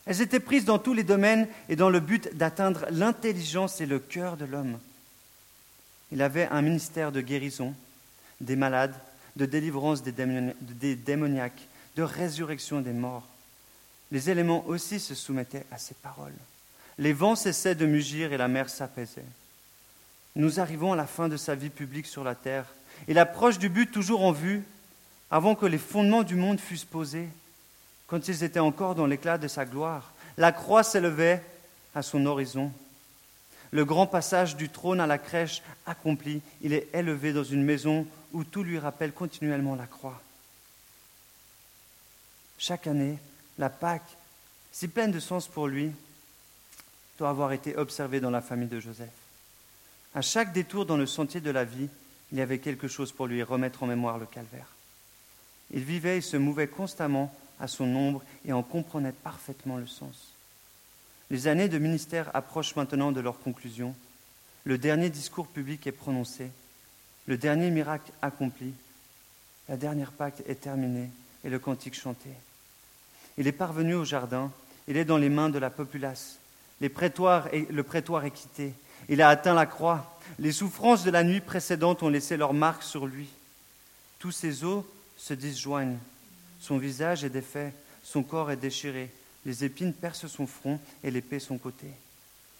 elles 0.05 0.21
étaient 0.21 0.39
prises 0.39 0.65
dans 0.65 0.79
tous 0.79 0.93
les 0.93 1.03
domaines 1.03 1.47
et 1.69 1.75
dans 1.75 1.89
le 1.89 1.99
but 1.99 2.35
d'atteindre 2.35 2.85
l'intelligence 2.89 3.81
et 3.81 3.85
le 3.85 3.99
cœur 3.99 4.37
de 4.37 4.45
l'homme. 4.45 4.79
Il 6.11 6.21
avait 6.21 6.47
un 6.47 6.61
ministère 6.61 7.11
de 7.11 7.21
guérison 7.21 7.73
des 8.41 8.55
malades, 8.55 8.95
de 9.35 9.45
délivrance 9.45 10.01
des 10.03 10.95
démoniaques, 10.95 11.67
de 11.95 12.03
résurrection 12.03 12.81
des 12.81 12.93
morts. 12.93 13.27
Les 14.11 14.29
éléments 14.29 14.65
aussi 14.67 14.99
se 14.99 15.15
soumettaient 15.15 15.65
à 15.71 15.77
ses 15.77 15.93
paroles. 15.93 16.33
Les 16.97 17.13
vents 17.13 17.35
cessaient 17.35 17.75
de 17.75 17.85
mugir 17.85 18.33
et 18.33 18.37
la 18.37 18.47
mer 18.47 18.69
s'apaisait. 18.69 19.23
Nous 20.35 20.59
arrivons 20.59 20.93
à 20.93 20.95
la 20.95 21.07
fin 21.07 21.29
de 21.29 21.37
sa 21.37 21.55
vie 21.55 21.69
publique 21.69 22.07
sur 22.07 22.23
la 22.23 22.35
terre. 22.35 22.65
Il 23.07 23.19
approche 23.19 23.57
du 23.57 23.69
but 23.69 23.91
toujours 23.91 24.23
en 24.23 24.31
vue, 24.31 24.63
avant 25.29 25.55
que 25.55 25.65
les 25.65 25.77
fondements 25.77 26.23
du 26.23 26.35
monde 26.35 26.59
fussent 26.59 26.83
posés 26.83 27.29
quand 28.11 28.27
ils 28.27 28.43
étaient 28.43 28.59
encore 28.59 28.93
dans 28.93 29.05
l'éclat 29.05 29.37
de 29.37 29.47
sa 29.47 29.63
gloire. 29.63 30.11
La 30.35 30.51
croix 30.51 30.83
s'élevait 30.83 31.41
à 31.95 32.01
son 32.01 32.25
horizon. 32.25 32.69
Le 33.71 33.85
grand 33.85 34.05
passage 34.05 34.57
du 34.57 34.67
trône 34.67 34.99
à 34.99 35.07
la 35.07 35.17
crèche 35.17 35.61
accompli, 35.85 36.41
il 36.61 36.73
est 36.73 36.89
élevé 36.93 37.31
dans 37.31 37.45
une 37.45 37.63
maison 37.63 38.05
où 38.33 38.43
tout 38.43 38.63
lui 38.63 38.79
rappelle 38.79 39.13
continuellement 39.13 39.75
la 39.75 39.85
croix. 39.85 40.21
Chaque 42.57 42.85
année, 42.85 43.17
la 43.57 43.69
Pâque, 43.69 44.17
si 44.73 44.89
pleine 44.89 45.11
de 45.11 45.21
sens 45.21 45.47
pour 45.47 45.69
lui, 45.69 45.93
doit 47.17 47.29
avoir 47.29 47.53
été 47.53 47.77
observée 47.77 48.19
dans 48.19 48.29
la 48.29 48.41
famille 48.41 48.67
de 48.67 48.81
Joseph. 48.81 49.07
À 50.13 50.21
chaque 50.21 50.51
détour 50.51 50.85
dans 50.85 50.97
le 50.97 51.07
sentier 51.07 51.39
de 51.39 51.49
la 51.49 51.63
vie, 51.63 51.87
il 52.33 52.39
y 52.39 52.41
avait 52.41 52.59
quelque 52.59 52.89
chose 52.89 53.13
pour 53.13 53.27
lui 53.27 53.41
remettre 53.41 53.83
en 53.83 53.87
mémoire 53.87 54.17
le 54.17 54.25
calvaire. 54.25 54.67
Il 55.73 55.85
vivait 55.85 56.17
et 56.17 56.21
se 56.21 56.35
mouvait 56.35 56.67
constamment 56.67 57.33
à 57.61 57.67
son 57.67 57.95
ombre 57.95 58.21
et 58.45 58.53
en 58.53 58.63
comprenait 58.63 59.11
parfaitement 59.11 59.77
le 59.77 59.87
sens. 59.87 60.33
Les 61.29 61.47
années 61.47 61.69
de 61.69 61.77
ministère 61.77 62.29
approchent 62.33 62.75
maintenant 62.75 63.11
de 63.11 63.21
leur 63.21 63.39
conclusion. 63.39 63.95
Le 64.65 64.77
dernier 64.77 65.09
discours 65.09 65.47
public 65.47 65.87
est 65.87 65.91
prononcé, 65.93 66.49
le 67.27 67.37
dernier 67.37 67.69
miracle 67.69 68.11
accompli, 68.21 68.73
la 69.69 69.77
dernière 69.77 70.11
Pâque 70.11 70.43
est 70.47 70.59
terminée 70.59 71.09
et 71.45 71.49
le 71.49 71.59
cantique 71.59 71.95
chanté. 71.95 72.29
Il 73.37 73.47
est 73.47 73.53
parvenu 73.53 73.93
au 73.93 74.03
jardin, 74.03 74.51
il 74.87 74.97
est 74.97 75.05
dans 75.05 75.17
les 75.17 75.29
mains 75.29 75.49
de 75.49 75.59
la 75.59 75.69
populace. 75.69 76.37
Et, 76.81 76.87
le 76.89 77.83
prétoire 77.83 78.25
est 78.25 78.31
quitté. 78.31 78.73
Il 79.07 79.21
a 79.21 79.29
atteint 79.29 79.53
la 79.53 79.65
croix. 79.65 80.19
Les 80.39 80.51
souffrances 80.51 81.03
de 81.03 81.11
la 81.11 81.23
nuit 81.23 81.41
précédente 81.41 82.03
ont 82.03 82.09
laissé 82.09 82.37
leur 82.37 82.53
marque 82.53 82.83
sur 82.83 83.05
lui. 83.05 83.29
Tous 84.19 84.31
ses 84.31 84.63
os 84.63 84.83
se 85.17 85.33
disjoignent. 85.33 85.97
Son 86.61 86.77
visage 86.77 87.23
est 87.23 87.29
défait, 87.29 87.73
son 88.03 88.21
corps 88.21 88.51
est 88.51 88.55
déchiré. 88.55 89.09
Les 89.45 89.65
épines 89.65 89.93
percent 89.93 90.27
son 90.27 90.45
front 90.45 90.79
et 91.03 91.09
l'épée 91.09 91.39
son 91.39 91.57
côté. 91.57 91.87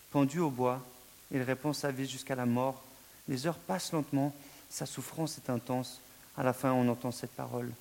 Pendu 0.10 0.39
au 0.39 0.50
bois, 0.50 0.84
il 1.29 1.41
répand 1.43 1.75
sa 1.75 1.91
vie 1.91 2.10
jusqu'à 2.10 2.36
la 2.36 2.48
mort. 2.48 2.84
Les 3.29 3.46
heures 3.46 3.60
passent 3.60 3.93
lentement, 3.93 4.36
sa 4.70 4.88
souffrance 4.88 5.38
est 5.38 5.51
intense. 5.51 6.01
À 6.36 6.43
la 6.43 6.51
fin, 6.51 6.72
on 6.74 6.89
entend 6.89 7.12
cette 7.12 7.31
parole. 7.31 7.72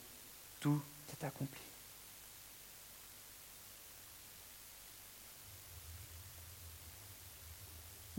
Tout 0.60 0.80
est 1.10 1.24
accompli. 1.24 1.60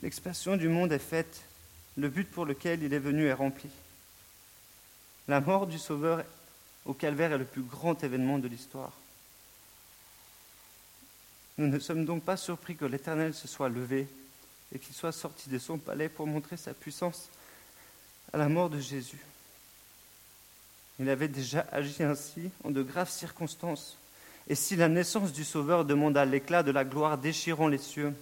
L'expression 0.02 0.58
du 0.58 0.68
monde 0.68 0.92
est 0.92 0.98
faite, 0.98 1.44
le 1.98 2.10
but 2.10 2.30
pour 2.30 2.46
lequel 2.46 2.82
il 2.82 2.94
est 2.94 3.00
venu 3.00 3.28
est 3.28 3.34
rempli. 3.34 3.70
La 5.28 5.40
mort 5.40 5.68
du 5.68 5.78
Sauveur 5.78 6.24
au 6.86 6.94
calvaire 6.94 7.34
est 7.34 7.38
le 7.38 7.46
plus 7.46 7.62
grand 7.62 8.04
événement 8.04 8.40
de 8.40 8.48
l'histoire. 8.48 8.92
Nous 11.58 11.68
ne 11.68 11.80
sommes 11.80 12.06
donc 12.06 12.24
pas 12.24 12.38
surpris 12.38 12.76
que 12.76 12.86
l'Éternel 12.86 13.34
se 13.34 13.48
soit 13.48 13.70
levé 13.70 14.08
et 14.74 14.80
qu'il 14.80 14.96
soit 14.96 15.12
sorti 15.12 15.50
de 15.50 15.60
son 15.60 15.78
palais 15.78 16.10
pour 16.10 16.26
montrer 16.26 16.58
sa 16.58 16.74
puissance 16.74 17.30
à 18.34 18.38
la 18.38 18.50
mort 18.50 18.70
de 18.70 18.80
Jésus. 18.80 19.20
Il 21.00 21.10
avait 21.10 21.28
déjà 21.28 21.66
agi 21.72 22.04
ainsi 22.04 22.50
en 22.64 22.72
de 22.72 22.82
graves 22.82 23.10
circonstances. 23.10 23.98
Et 24.48 24.56
si 24.56 24.76
la 24.76 24.88
naissance 24.88 25.34
du 25.34 25.44
Sauveur 25.44 25.86
demanda 25.86 26.26
l'éclat 26.26 26.64
de 26.64 26.72
la 26.72 26.84
gloire 26.84 27.18
déchirant 27.18 27.68
les 27.68 27.78
cieux, 27.78 28.14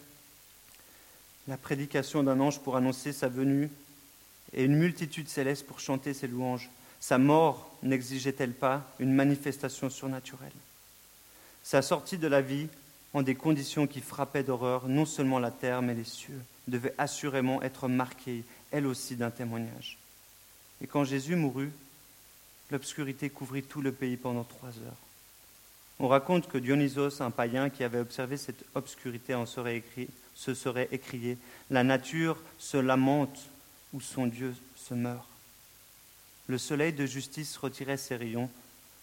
la 1.48 1.58
prédication 1.58 2.24
d'un 2.24 2.40
ange 2.40 2.60
pour 2.60 2.78
annoncer 2.78 3.12
sa 3.14 3.28
venue 3.28 3.70
et 4.54 4.64
une 4.64 4.76
multitude 4.76 5.30
céleste 5.30 5.66
pour 5.66 5.80
chanter 5.80 6.14
ses 6.14 6.28
louanges, 6.28 6.70
sa 7.00 7.18
mort 7.18 7.72
n'exigeait-elle 7.84 8.54
pas 8.54 8.86
une 9.00 9.14
manifestation 9.14 9.90
surnaturelle? 9.90 10.52
Sa 11.64 11.82
sortie 11.82 12.18
de 12.18 12.28
la 12.28 12.42
vie 12.42 12.68
en 13.14 13.22
des 13.22 13.36
conditions 13.36 13.88
qui 13.88 14.02
frappaient 14.02 14.44
d'horreur 14.44 14.88
non 14.88 15.06
seulement 15.06 15.40
la 15.40 15.52
terre, 15.52 15.82
mais 15.82 15.94
les 15.96 16.04
cieux, 16.04 16.42
devait 16.68 16.94
assurément 16.98 17.62
être 17.62 17.88
marquée, 17.88 18.44
elle 18.72 18.86
aussi, 18.86 19.16
d'un 19.16 19.32
témoignage. 19.32 19.98
Et 20.82 20.88
quand 20.88 21.04
Jésus 21.04 21.36
mourut, 21.36 21.72
l'obscurité 22.72 23.30
couvrit 23.30 23.64
tout 23.64 23.82
le 23.82 23.92
pays 23.92 24.18
pendant 24.18 24.44
trois 24.44 24.70
heures. 24.70 25.10
On 26.00 26.08
raconte 26.08 26.48
que 26.48 26.58
Dionysos, 26.58 27.22
un 27.22 27.32
païen 27.32 27.70
qui 27.70 27.84
avait 27.84 28.00
observé 28.00 28.38
cette 28.38 28.64
obscurité, 28.76 29.36
en 29.36 29.46
se 29.46 30.54
serait 30.54 30.88
écrié 30.92 31.38
La 31.70 31.84
nature 31.84 32.38
se 32.58 32.78
lamente 32.78 33.50
où 33.92 34.00
son 34.00 34.28
Dieu 34.28 34.56
se 34.76 34.94
meurt. 34.94 35.29
Le 36.50 36.58
soleil 36.58 36.94
de 36.94 37.06
justice 37.06 37.56
retirait 37.58 37.98
ses 37.98 38.16
rayons, 38.16 38.50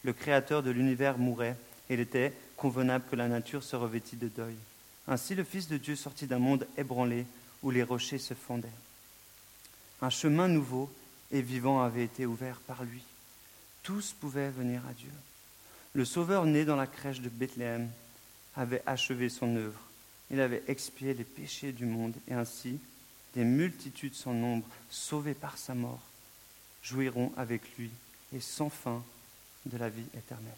le 0.03 0.13
Créateur 0.13 0.65
de 0.65 0.71
l'univers 0.71 1.17
mourait, 1.17 1.57
et 1.89 1.95
il 1.95 2.01
était 2.01 2.33
convenable 2.57 3.05
que 3.09 3.15
la 3.15 3.29
nature 3.29 3.63
se 3.63 3.77
revêtît 3.77 4.17
de 4.17 4.27
deuil. 4.27 4.57
Ainsi 5.07 5.37
le 5.37 5.45
Fils 5.45 5.69
de 5.69 5.77
Dieu 5.77 5.95
sortit 5.95 6.27
d'un 6.27 6.41
monde 6.41 6.67
ébranlé 6.77 7.25
où 7.63 7.71
les 7.71 7.85
rochers 7.85 8.19
se 8.19 8.35
fondaient. 8.35 8.69
Un 10.03 10.11
chemin 10.11 10.49
nouveau 10.49 10.93
et 11.31 11.41
vivant 11.41 11.83
avait 11.83 12.05
été 12.05 12.27
ouvert 12.27 12.59
par 12.67 12.83
lui. 12.83 13.03
Tous 13.85 14.13
pouvaient 14.13 14.51
venir 14.51 14.83
à 14.85 14.93
Dieu. 14.93 15.13
Le 15.95 16.05
Sauveur 16.05 16.47
né 16.47 16.65
dans 16.65 16.77
la 16.77 16.89
crèche 16.89 17.21
de 17.21 17.29
Bethléem 17.29 17.89
avait 18.57 18.83
achevé 18.87 19.29
son 19.29 19.55
œuvre. 19.55 19.81
Il 20.33 20.41
avait 20.41 20.65
expié 20.67 21.15
les 21.15 21.25
péchés 21.25 21.71
du 21.71 21.87
monde 21.87 22.15
et 22.27 22.35
ainsi 22.35 22.81
des 23.35 23.45
multitudes 23.45 24.15
sans 24.17 24.35
nombre, 24.35 24.67
sauvées 24.91 25.35
par 25.35 25.57
sa 25.59 25.75
mort, 25.75 26.03
jouiront 26.87 27.33
avec 27.37 27.63
lui 27.77 27.91
et 28.35 28.41
sans 28.41 28.71
fin 28.71 29.03
de 29.67 29.77
la 29.77 29.89
vie 29.89 30.07
éternelle. 30.17 30.53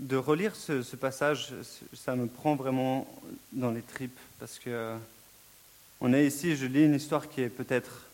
de 0.00 0.16
relire 0.16 0.54
ce, 0.54 0.96
passage, 0.96 1.54
ça 1.94 2.14
me 2.14 2.26
prend 2.26 2.56
vraiment 2.56 3.08
dans 3.52 3.70
les 3.70 3.80
tripes 3.80 4.18
parce 4.38 4.58
que 4.58 4.96
on 6.00 6.12
est 6.12 6.26
ici, 6.26 6.56
je 6.56 6.66
lis 6.66 6.84
une 6.84 6.94
histoire 6.94 7.28
qui 7.30 7.40
est 7.40 7.48
peut-être 7.48 8.06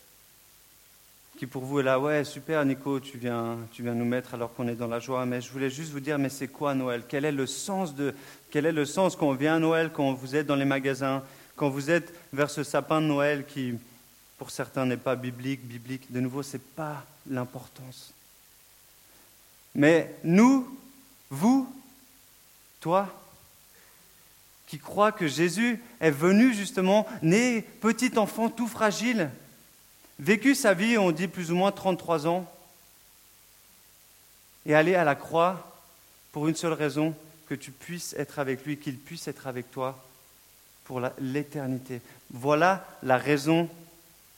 qui 1.40 1.47
pour 1.47 1.64
vous 1.64 1.80
est 1.80 1.85
là, 1.85 1.99
ouais, 1.99 2.23
super 2.23 2.62
Nico, 2.66 3.00
tu 3.00 3.16
viens, 3.16 3.56
tu 3.73 3.82
viens 3.82 3.94
nous 3.94 4.04
mettre 4.04 4.35
alors 4.35 4.52
qu'on 4.52 4.68
est 4.68 4.75
dans 4.75 4.87
la 4.87 4.99
joie, 4.99 5.25
mais 5.25 5.40
je 5.40 5.50
voulais 5.50 5.70
juste 5.70 5.90
vous 5.90 5.99
dire, 5.99 6.18
mais 6.18 6.28
c'est 6.28 6.49
quoi 6.49 6.75
Noël? 6.75 7.04
Quel 7.09 7.25
est 7.25 7.32
le 7.32 7.47
sens 7.47 7.94
de, 7.94 8.14
quel 8.50 8.66
est 8.66 8.73
le 8.73 8.85
sens 8.85 9.16
quand 9.16 9.32
vient 9.32 9.56
à 9.56 9.59
Noël, 9.59 9.90
quand 9.90 10.12
vous 10.12 10.37
êtes 10.37 10.47
dans 10.47 10.54
les 10.54 10.66
magasins, 10.66 11.25
quand 11.56 11.70
vous 11.70 11.90
êtes 11.90 12.14
vers 12.35 12.50
ce 12.50 12.62
sapin 12.62 13.00
de 13.00 13.06
Noël 13.06 13.47
qui, 13.47 13.73
pour 14.37 14.50
certains, 14.50 14.85
n'est 14.85 14.99
pas 14.99 15.16
biblique, 15.16 15.66
biblique? 15.66 16.12
De 16.12 16.20
nouveau, 16.20 16.42
c'est 16.42 16.62
pas 16.62 17.06
l'importance. 17.26 18.12
Mais 19.75 20.14
nous, 20.23 20.78
vous, 21.30 21.75
toi, 22.80 23.09
qui 24.66 24.78
crois 24.78 25.11
que 25.11 25.26
Jésus 25.26 25.82
est 26.00 26.11
venu 26.11 26.52
justement, 26.52 27.06
né 27.23 27.62
petit 27.62 28.18
enfant 28.18 28.50
tout 28.50 28.68
fragile, 28.68 29.30
vécu 30.20 30.54
sa 30.54 30.74
vie, 30.74 30.98
on 30.98 31.10
dit 31.10 31.26
plus 31.26 31.50
ou 31.50 31.56
moins 31.56 31.72
33 31.72 32.26
ans, 32.26 32.50
et 34.66 34.74
aller 34.74 34.94
à 34.94 35.04
la 35.04 35.14
croix 35.14 35.74
pour 36.32 36.46
une 36.46 36.54
seule 36.54 36.74
raison, 36.74 37.14
que 37.48 37.54
tu 37.56 37.72
puisses 37.72 38.14
être 38.16 38.38
avec 38.38 38.64
lui, 38.64 38.76
qu'il 38.76 38.96
puisse 38.96 39.26
être 39.26 39.48
avec 39.48 39.72
toi 39.72 39.98
pour 40.84 41.00
l'éternité. 41.18 42.00
Voilà 42.30 42.86
la 43.02 43.16
raison 43.16 43.68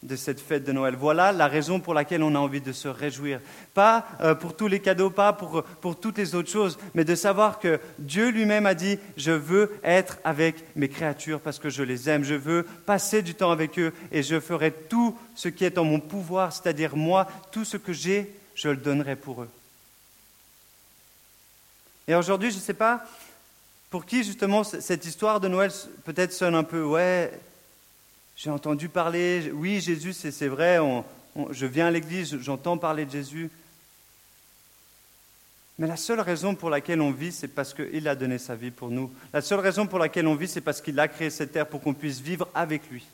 de 0.03 0.17
cette 0.17 0.41
fête 0.41 0.65
de 0.65 0.73
Noël. 0.73 0.97
Voilà 0.97 1.33
la 1.33 1.47
raison 1.47 1.81
pour 1.81 1.95
laquelle 1.95 2.23
on 2.23 2.35
a 2.35 2.39
envie 2.39 2.61
de 2.61 2.73
se 2.73 2.89
réjouir. 2.89 3.41
Pas 3.75 4.07
euh, 4.21 4.35
pour 4.35 4.57
tous 4.57 4.67
les 4.67 4.81
cadeaux, 4.81 5.11
pas 5.11 5.33
pour, 5.33 5.63
pour 5.63 5.99
toutes 5.99 6.19
les 6.19 6.35
autres 6.35 6.51
choses, 6.51 6.79
mais 6.95 7.05
de 7.05 7.15
savoir 7.15 7.59
que 7.59 7.81
Dieu 7.99 8.31
lui-même 8.31 8.67
a 8.67 8.75
dit, 8.75 8.99
je 9.17 9.33
veux 9.33 9.79
être 9.85 10.19
avec 10.25 10.57
mes 10.77 10.89
créatures 10.89 11.41
parce 11.41 11.59
que 11.59 11.71
je 11.71 11.83
les 11.83 12.09
aime, 12.09 12.25
je 12.25 12.35
veux 12.35 12.65
passer 12.87 13.23
du 13.23 13.35
temps 13.35 13.51
avec 13.51 13.79
eux 13.79 13.93
et 14.11 14.23
je 14.23 14.41
ferai 14.41 14.73
tout 14.73 15.17
ce 15.35 15.49
qui 15.49 15.65
est 15.65 15.79
en 15.79 15.85
mon 15.85 16.01
pouvoir, 16.01 16.53
c'est-à-dire 16.53 16.97
moi, 16.97 17.29
tout 17.53 17.65
ce 17.65 17.77
que 17.77 17.93
j'ai, 17.93 18.35
je 18.55 18.69
le 18.69 18.77
donnerai 18.77 19.17
pour 19.17 19.43
eux. 19.43 19.49
Et 22.09 22.15
aujourd'hui, 22.15 22.51
je 22.51 22.57
ne 22.57 22.61
sais 22.61 22.75
pas 22.75 23.05
pour 23.89 24.07
qui 24.07 24.25
justement 24.25 24.65
cette 24.65 25.05
histoire 25.05 25.39
de 25.39 25.49
Noël 25.49 25.71
peut-être 26.05 26.33
sonne 26.33 26.55
un 26.55 26.65
peu, 26.65 26.83
ouais, 26.83 27.31
j'ai 28.43 28.51
entendu 28.51 28.89
parler, 28.89 29.53
oui, 29.55 29.81
Jésus, 29.81 30.13
c'est 30.13 30.49
vrai, 30.49 30.81
je 31.51 31.65
viens 31.65 31.87
à 31.87 31.91
l'église, 31.93 32.37
j'entends 32.41 32.77
parler 32.77 33.07
de 33.07 33.11
Jésus. 33.13 33.49
Mais 35.79 35.87
la 35.87 35.97
seule 35.97 36.19
raison 36.19 36.57
pour 36.57 36.69
laquelle 36.69 37.01
on 37.01 37.13
vit, 37.13 37.31
c'est 37.31 37.47
parce 37.47 37.73
qu'il 37.73 38.09
a 38.09 38.17
donné 38.17 38.39
sa 38.39 38.57
vie 38.57 38.73
pour 38.73 38.91
nous. 38.91 39.13
La 39.33 39.43
seule 39.43 39.61
raison 39.61 39.87
pour 39.87 40.01
laquelle 40.01 40.27
on 40.27 40.35
vit, 40.35 40.49
c'est 40.49 40.61
parce 40.61 40.81
qu'il 40.81 40.99
a 40.99 41.07
créé 41.07 41.31
cette 41.31 41.53
terre 41.53 41.69
pour 41.69 41.81
qu'on 41.83 41.95
puisse 41.95 42.19
vivre 42.19 42.49
avec 42.53 42.91
lui. 42.91 43.07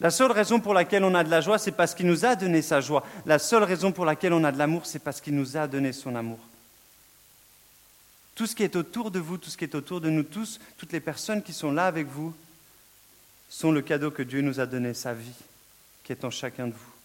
La 0.00 0.10
seule 0.10 0.32
raison 0.32 0.58
pour 0.58 0.74
laquelle 0.74 1.04
on 1.04 1.14
a 1.14 1.22
de 1.22 1.30
la 1.30 1.40
joie, 1.40 1.58
c'est 1.58 1.70
parce 1.70 1.94
qu'il 1.94 2.08
nous 2.08 2.24
a 2.24 2.34
donné 2.34 2.62
sa 2.62 2.80
joie. 2.80 3.06
La 3.24 3.38
seule 3.38 3.62
raison 3.62 3.92
pour 3.92 4.04
laquelle 4.04 4.32
on 4.32 4.42
a 4.42 4.50
de 4.50 4.58
l'amour, 4.58 4.84
c'est 4.84 4.98
parce 4.98 5.20
qu'il 5.20 5.36
nous 5.36 5.56
a 5.56 5.68
donné 5.68 5.92
son 5.92 6.16
amour. 6.16 6.40
Tout 8.34 8.48
ce 8.48 8.56
qui 8.56 8.64
est 8.64 8.74
autour 8.74 9.12
de 9.12 9.20
vous, 9.20 9.38
tout 9.38 9.48
ce 9.48 9.56
qui 9.56 9.62
est 9.62 9.76
autour 9.76 10.00
de 10.00 10.10
nous 10.10 10.24
tous, 10.24 10.58
toutes 10.76 10.92
les 10.92 10.98
personnes 10.98 11.40
qui 11.40 11.52
sont 11.52 11.70
là 11.70 11.86
avec 11.86 12.08
vous, 12.08 12.34
sont 13.48 13.72
le 13.72 13.82
cadeau 13.82 14.10
que 14.10 14.22
Dieu 14.22 14.40
nous 14.40 14.60
a 14.60 14.66
donné, 14.66 14.94
sa 14.94 15.14
vie, 15.14 15.34
qui 16.04 16.12
est 16.12 16.24
en 16.24 16.30
chacun 16.30 16.66
de 16.66 16.72
vous. 16.72 16.96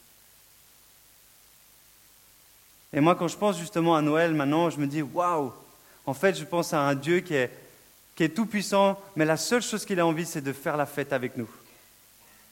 Et 2.93 3.00
moi, 3.00 3.15
quand 3.15 3.27
je 3.27 3.38
pense 3.38 3.57
justement 3.57 3.95
à 3.95 4.01
Noël 4.01 4.33
maintenant, 4.33 4.69
je 4.69 4.77
me 4.77 4.88
dis 4.88 5.01
waouh, 5.01 5.53
En 6.05 6.13
fait, 6.13 6.38
je 6.38 6.43
pense 6.43 6.74
à 6.74 6.81
un 6.81 6.95
Dieu 6.95 7.19
qui 7.19 7.36
est, 7.36 7.50
qui 8.15 8.24
est 8.24 8.29
tout 8.29 8.45
puissant, 8.45 9.00
mais 9.15 9.25
la 9.25 9.38
seule 9.38 9.62
chose 9.62 9.86
qu'il 9.86 10.00
a 10.00 10.05
envie, 10.05 10.25
c'est 10.25 10.41
de 10.41 10.51
faire 10.51 10.77
la 10.77 10.86
fête 10.86 11.13
avec 11.13 11.38
nous. 11.38 11.50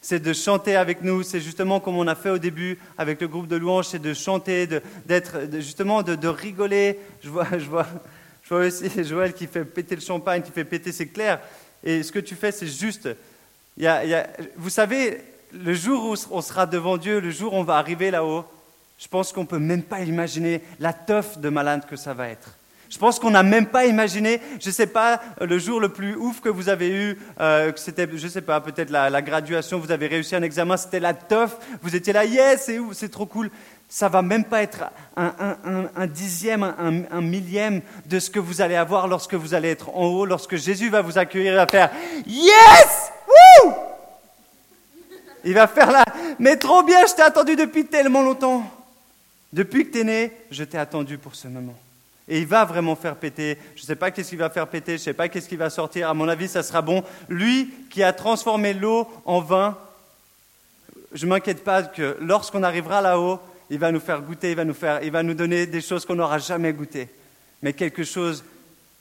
C'est 0.01 0.21
de 0.21 0.31
chanter 0.31 0.77
avec 0.77 1.01
nous, 1.01 1.23
c'est 1.23 1.41
justement 1.41 1.81
comme 1.81 1.97
on 1.97 2.07
a 2.07 2.15
fait 2.15 2.29
au 2.29 2.37
début 2.37 2.79
avec 2.97 3.19
le 3.19 3.27
groupe 3.27 3.47
de 3.47 3.57
louanges, 3.57 3.87
c'est 3.87 3.99
de 3.99 4.13
chanter, 4.13 4.65
d'être 5.05 5.39
justement 5.55 6.03
de, 6.03 6.27
rigoler. 6.27 6.97
Je 7.21 7.29
vois, 7.29 7.47
je, 7.51 7.65
vois, 7.65 7.85
je 8.43 8.49
vois 8.49 8.65
aussi 8.65 8.89
Joël 9.03 9.33
qui 9.33 9.45
fait 9.45 9.65
péter 9.65 9.95
le 9.95 10.01
champagne, 10.01 10.41
qui 10.41 10.51
fait 10.51 10.63
péter 10.63 10.93
ses 10.93 11.09
clairs. 11.09 11.41
Et 11.83 12.01
ce 12.01 12.13
que 12.13 12.19
tu 12.19 12.35
fais, 12.35 12.53
c'est 12.53 12.67
juste. 12.67 13.09
Il 13.79 13.85
y 13.85 13.87
a, 13.87 14.27
vous 14.57 14.69
savez, 14.69 15.21
le 15.53 15.73
jour 15.73 16.05
où 16.05 16.15
on 16.31 16.41
sera 16.41 16.65
devant 16.65 16.97
Dieu, 16.97 17.19
le 17.19 17.31
jour 17.31 17.53
où 17.53 17.57
on 17.57 17.63
va 17.63 17.77
arriver 17.77 18.11
là-haut, 18.11 18.43
je 18.97 19.07
pense 19.07 19.31
qu'on 19.31 19.41
ne 19.41 19.47
peut 19.47 19.59
même 19.59 19.83
pas 19.83 20.01
imaginer 20.01 20.61
la 20.79 20.91
teuf 20.91 21.37
de 21.37 21.47
malade 21.47 21.85
que 21.89 21.95
ça 21.95 22.13
va 22.13 22.27
être. 22.27 22.55
Je 22.89 22.97
pense 22.97 23.19
qu'on 23.19 23.31
n'a 23.31 23.43
même 23.43 23.67
pas 23.67 23.85
imaginé, 23.85 24.41
je 24.59 24.67
ne 24.67 24.73
sais 24.73 24.87
pas, 24.87 25.21
le 25.39 25.59
jour 25.59 25.79
le 25.79 25.89
plus 25.89 26.15
ouf 26.15 26.41
que 26.41 26.49
vous 26.49 26.69
avez 26.69 26.89
eu, 26.89 27.19
euh, 27.39 27.71
c'était, 27.75 28.09
je 28.11 28.25
ne 28.25 28.31
sais 28.31 28.41
pas, 28.41 28.59
peut-être 28.61 28.89
la, 28.89 29.21
graduation, 29.21 29.79
vous 29.79 29.91
avez 29.91 30.07
réussi 30.07 30.35
un 30.35 30.41
examen, 30.41 30.75
c'était 30.75 30.99
la 30.99 31.13
teuf, 31.13 31.55
vous 31.83 31.95
étiez 31.95 32.13
là, 32.13 32.25
yes, 32.25 32.63
c'est, 32.65 32.79
c'est 32.93 33.09
trop 33.09 33.27
cool. 33.27 33.51
Ça 33.87 34.09
va 34.09 34.21
même 34.21 34.43
pas 34.43 34.61
être 34.61 34.83
un, 35.15 36.05
dixième, 36.07 36.63
un, 36.63 37.21
millième 37.21 37.81
de 38.05 38.19
ce 38.19 38.29
que 38.29 38.39
vous 38.39 38.61
allez 38.61 38.75
avoir 38.75 39.07
lorsque 39.07 39.33
vous 39.33 39.55
allez 39.55 39.69
être 39.69 39.89
en 39.95 40.05
haut, 40.05 40.25
lorsque 40.25 40.57
Jésus 40.57 40.89
va 40.89 41.01
vous 41.01 41.17
accueillir 41.17 41.53
et 41.53 41.55
va 41.55 41.65
faire 41.65 41.89
Yes! 42.27 42.98
Il 45.43 45.53
va 45.53 45.67
faire 45.67 45.91
là, 45.91 46.03
mais 46.37 46.57
trop 46.57 46.83
bien, 46.83 47.05
je 47.05 47.15
t'ai 47.15 47.21
attendu 47.21 47.55
depuis 47.55 47.85
tellement 47.85 48.21
longtemps. 48.21 48.63
Depuis 49.51 49.87
que 49.87 49.93
tu 49.93 49.99
es 49.99 50.03
né, 50.03 50.31
je 50.51 50.63
t'ai 50.63 50.77
attendu 50.77 51.17
pour 51.17 51.35
ce 51.35 51.47
moment. 51.47 51.77
Et 52.27 52.39
il 52.39 52.45
va 52.45 52.63
vraiment 52.65 52.95
faire 52.95 53.15
péter. 53.15 53.57
Je 53.75 53.81
ne 53.81 53.85
sais 53.87 53.95
pas 53.95 54.11
qu'est-ce 54.11 54.29
qu'il 54.29 54.37
va 54.37 54.49
faire 54.49 54.67
péter, 54.67 54.93
je 54.93 55.01
ne 55.01 55.05
sais 55.05 55.13
pas 55.13 55.27
qu'est-ce 55.27 55.49
qu'il 55.49 55.57
va 55.57 55.69
sortir. 55.69 56.09
À 56.09 56.13
mon 56.13 56.27
avis, 56.27 56.47
ça 56.47 56.61
sera 56.61 56.81
bon. 56.81 57.03
Lui 57.27 57.73
qui 57.89 58.03
a 58.03 58.13
transformé 58.13 58.73
l'eau 58.73 59.07
en 59.25 59.41
vin, 59.41 59.77
je 61.11 61.25
m'inquiète 61.25 61.63
pas 61.63 61.81
que 61.83 62.17
lorsqu'on 62.21 62.61
arrivera 62.61 63.01
là-haut, 63.01 63.39
il 63.71 63.79
va 63.79 63.91
nous 63.91 63.99
faire 63.99 64.21
goûter, 64.21 64.51
il 64.51 64.55
va 64.55 64.65
nous, 64.65 64.73
faire, 64.73 65.01
il 65.03 65.11
va 65.11 65.23
nous 65.23 65.33
donner 65.33 65.65
des 65.65 65.81
choses 65.81 66.05
qu'on 66.05 66.15
n'aura 66.15 66.37
jamais 66.37 66.73
goûtées, 66.73 67.09
mais 67.61 67.73
quelque 67.73 68.03
chose 68.03 68.43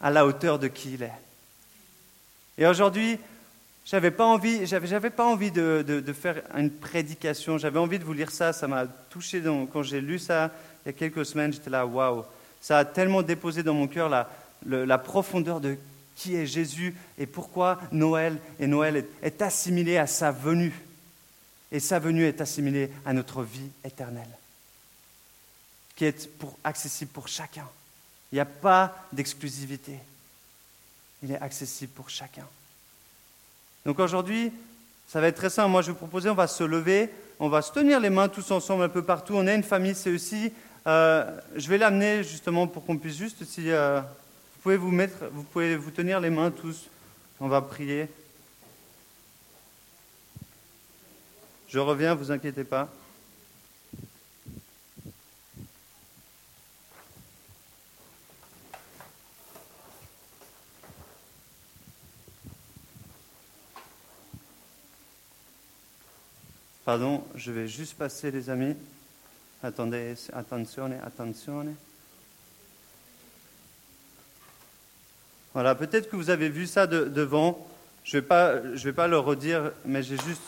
à 0.00 0.10
la 0.10 0.24
hauteur 0.24 0.58
de 0.58 0.68
qui 0.68 0.94
il 0.94 1.02
est. 1.02 1.12
Et 2.56 2.66
aujourd'hui, 2.66 3.18
j'avais 3.90 4.10
pas 4.10 4.26
envie, 4.26 4.66
j'avais, 4.66 5.08
pas 5.08 5.24
envie 5.24 5.50
de, 5.50 5.82
de, 5.82 6.12
faire 6.12 6.42
une 6.54 6.70
prédication. 6.70 7.56
J'avais 7.56 7.78
envie 7.78 7.98
de 7.98 8.04
vous 8.04 8.12
lire 8.12 8.30
ça. 8.30 8.52
Ça 8.52 8.68
m'a 8.68 8.86
touché 8.86 9.42
quand 9.72 9.82
j'ai 9.82 10.02
lu 10.02 10.18
ça 10.18 10.50
il 10.84 10.88
y 10.88 10.90
a 10.90 10.92
quelques 10.92 11.24
semaines. 11.24 11.54
J'étais 11.54 11.70
là, 11.70 11.86
waouh. 11.86 12.24
Ça 12.60 12.78
a 12.78 12.84
tellement 12.84 13.22
déposé 13.22 13.62
dans 13.62 13.72
mon 13.72 13.86
cœur 13.86 14.10
la, 14.10 14.28
la, 14.66 14.98
profondeur 14.98 15.58
de 15.60 15.78
qui 16.16 16.34
est 16.34 16.44
Jésus 16.44 16.94
et 17.16 17.24
pourquoi 17.24 17.80
Noël 17.90 18.38
et 18.60 18.66
Noël 18.66 19.06
est, 19.22 19.40
assimilé 19.40 19.96
à 19.96 20.06
sa 20.06 20.32
venue. 20.32 20.74
Et 21.72 21.80
sa 21.80 21.98
venue 21.98 22.24
est 22.24 22.42
assimilée 22.42 22.90
à 23.06 23.14
notre 23.14 23.42
vie 23.42 23.70
éternelle, 23.84 24.28
qui 25.96 26.04
est 26.04 26.28
pour, 26.38 26.58
accessible 26.62 27.10
pour 27.10 27.28
chacun. 27.28 27.66
Il 28.32 28.34
n'y 28.34 28.40
a 28.40 28.46
pas 28.46 29.06
d'exclusivité. 29.12 29.98
Il 31.22 31.32
est 31.32 31.40
accessible 31.40 31.92
pour 31.92 32.10
chacun. 32.10 32.44
Donc 33.84 33.98
aujourd'hui, 33.98 34.52
ça 35.06 35.20
va 35.20 35.28
être 35.28 35.36
très 35.36 35.50
simple. 35.50 35.70
Moi, 35.70 35.82
je 35.82 35.86
vais 35.86 35.92
vous 35.92 35.98
proposer, 35.98 36.28
on 36.28 36.34
va 36.34 36.46
se 36.46 36.64
lever, 36.64 37.10
on 37.40 37.48
va 37.48 37.62
se 37.62 37.72
tenir 37.72 38.00
les 38.00 38.10
mains 38.10 38.28
tous 38.28 38.50
ensemble 38.50 38.82
un 38.84 38.88
peu 38.88 39.02
partout. 39.02 39.34
On 39.34 39.46
est 39.46 39.54
une 39.54 39.62
famille, 39.62 39.94
c'est 39.94 40.12
aussi. 40.12 40.52
Euh, 40.86 41.24
je 41.54 41.68
vais 41.68 41.78
l'amener 41.78 42.22
justement 42.22 42.66
pour 42.66 42.84
qu'on 42.84 42.98
puisse 42.98 43.16
juste, 43.16 43.44
si 43.44 43.70
euh, 43.70 44.00
vous 44.00 44.62
pouvez 44.62 44.76
vous 44.76 44.90
mettre, 44.90 45.26
vous 45.32 45.42
pouvez 45.42 45.76
vous 45.76 45.90
tenir 45.90 46.20
les 46.20 46.30
mains 46.30 46.50
tous. 46.50 46.88
On 47.40 47.48
va 47.48 47.60
prier. 47.62 48.08
Je 51.68 51.78
reviens, 51.78 52.14
vous 52.14 52.30
inquiétez 52.30 52.64
pas. 52.64 52.88
Pardon, 66.88 67.22
je 67.34 67.52
vais 67.52 67.68
juste 67.68 67.98
passer, 67.98 68.30
les 68.30 68.48
amis. 68.48 68.74
Attendez, 69.62 70.14
attention, 70.32 70.90
attention. 71.04 71.66
Voilà, 75.52 75.74
peut-être 75.74 76.08
que 76.08 76.16
vous 76.16 76.30
avez 76.30 76.48
vu 76.48 76.66
ça 76.66 76.86
devant. 76.86 77.68
Je 78.04 78.16
ne 78.16 78.22
vais, 78.22 78.26
pas, 78.26 78.54
vais 78.54 78.94
pas 78.94 79.06
le 79.06 79.18
redire, 79.18 79.72
mais 79.84 80.02
j'ai 80.02 80.16
juste. 80.16 80.40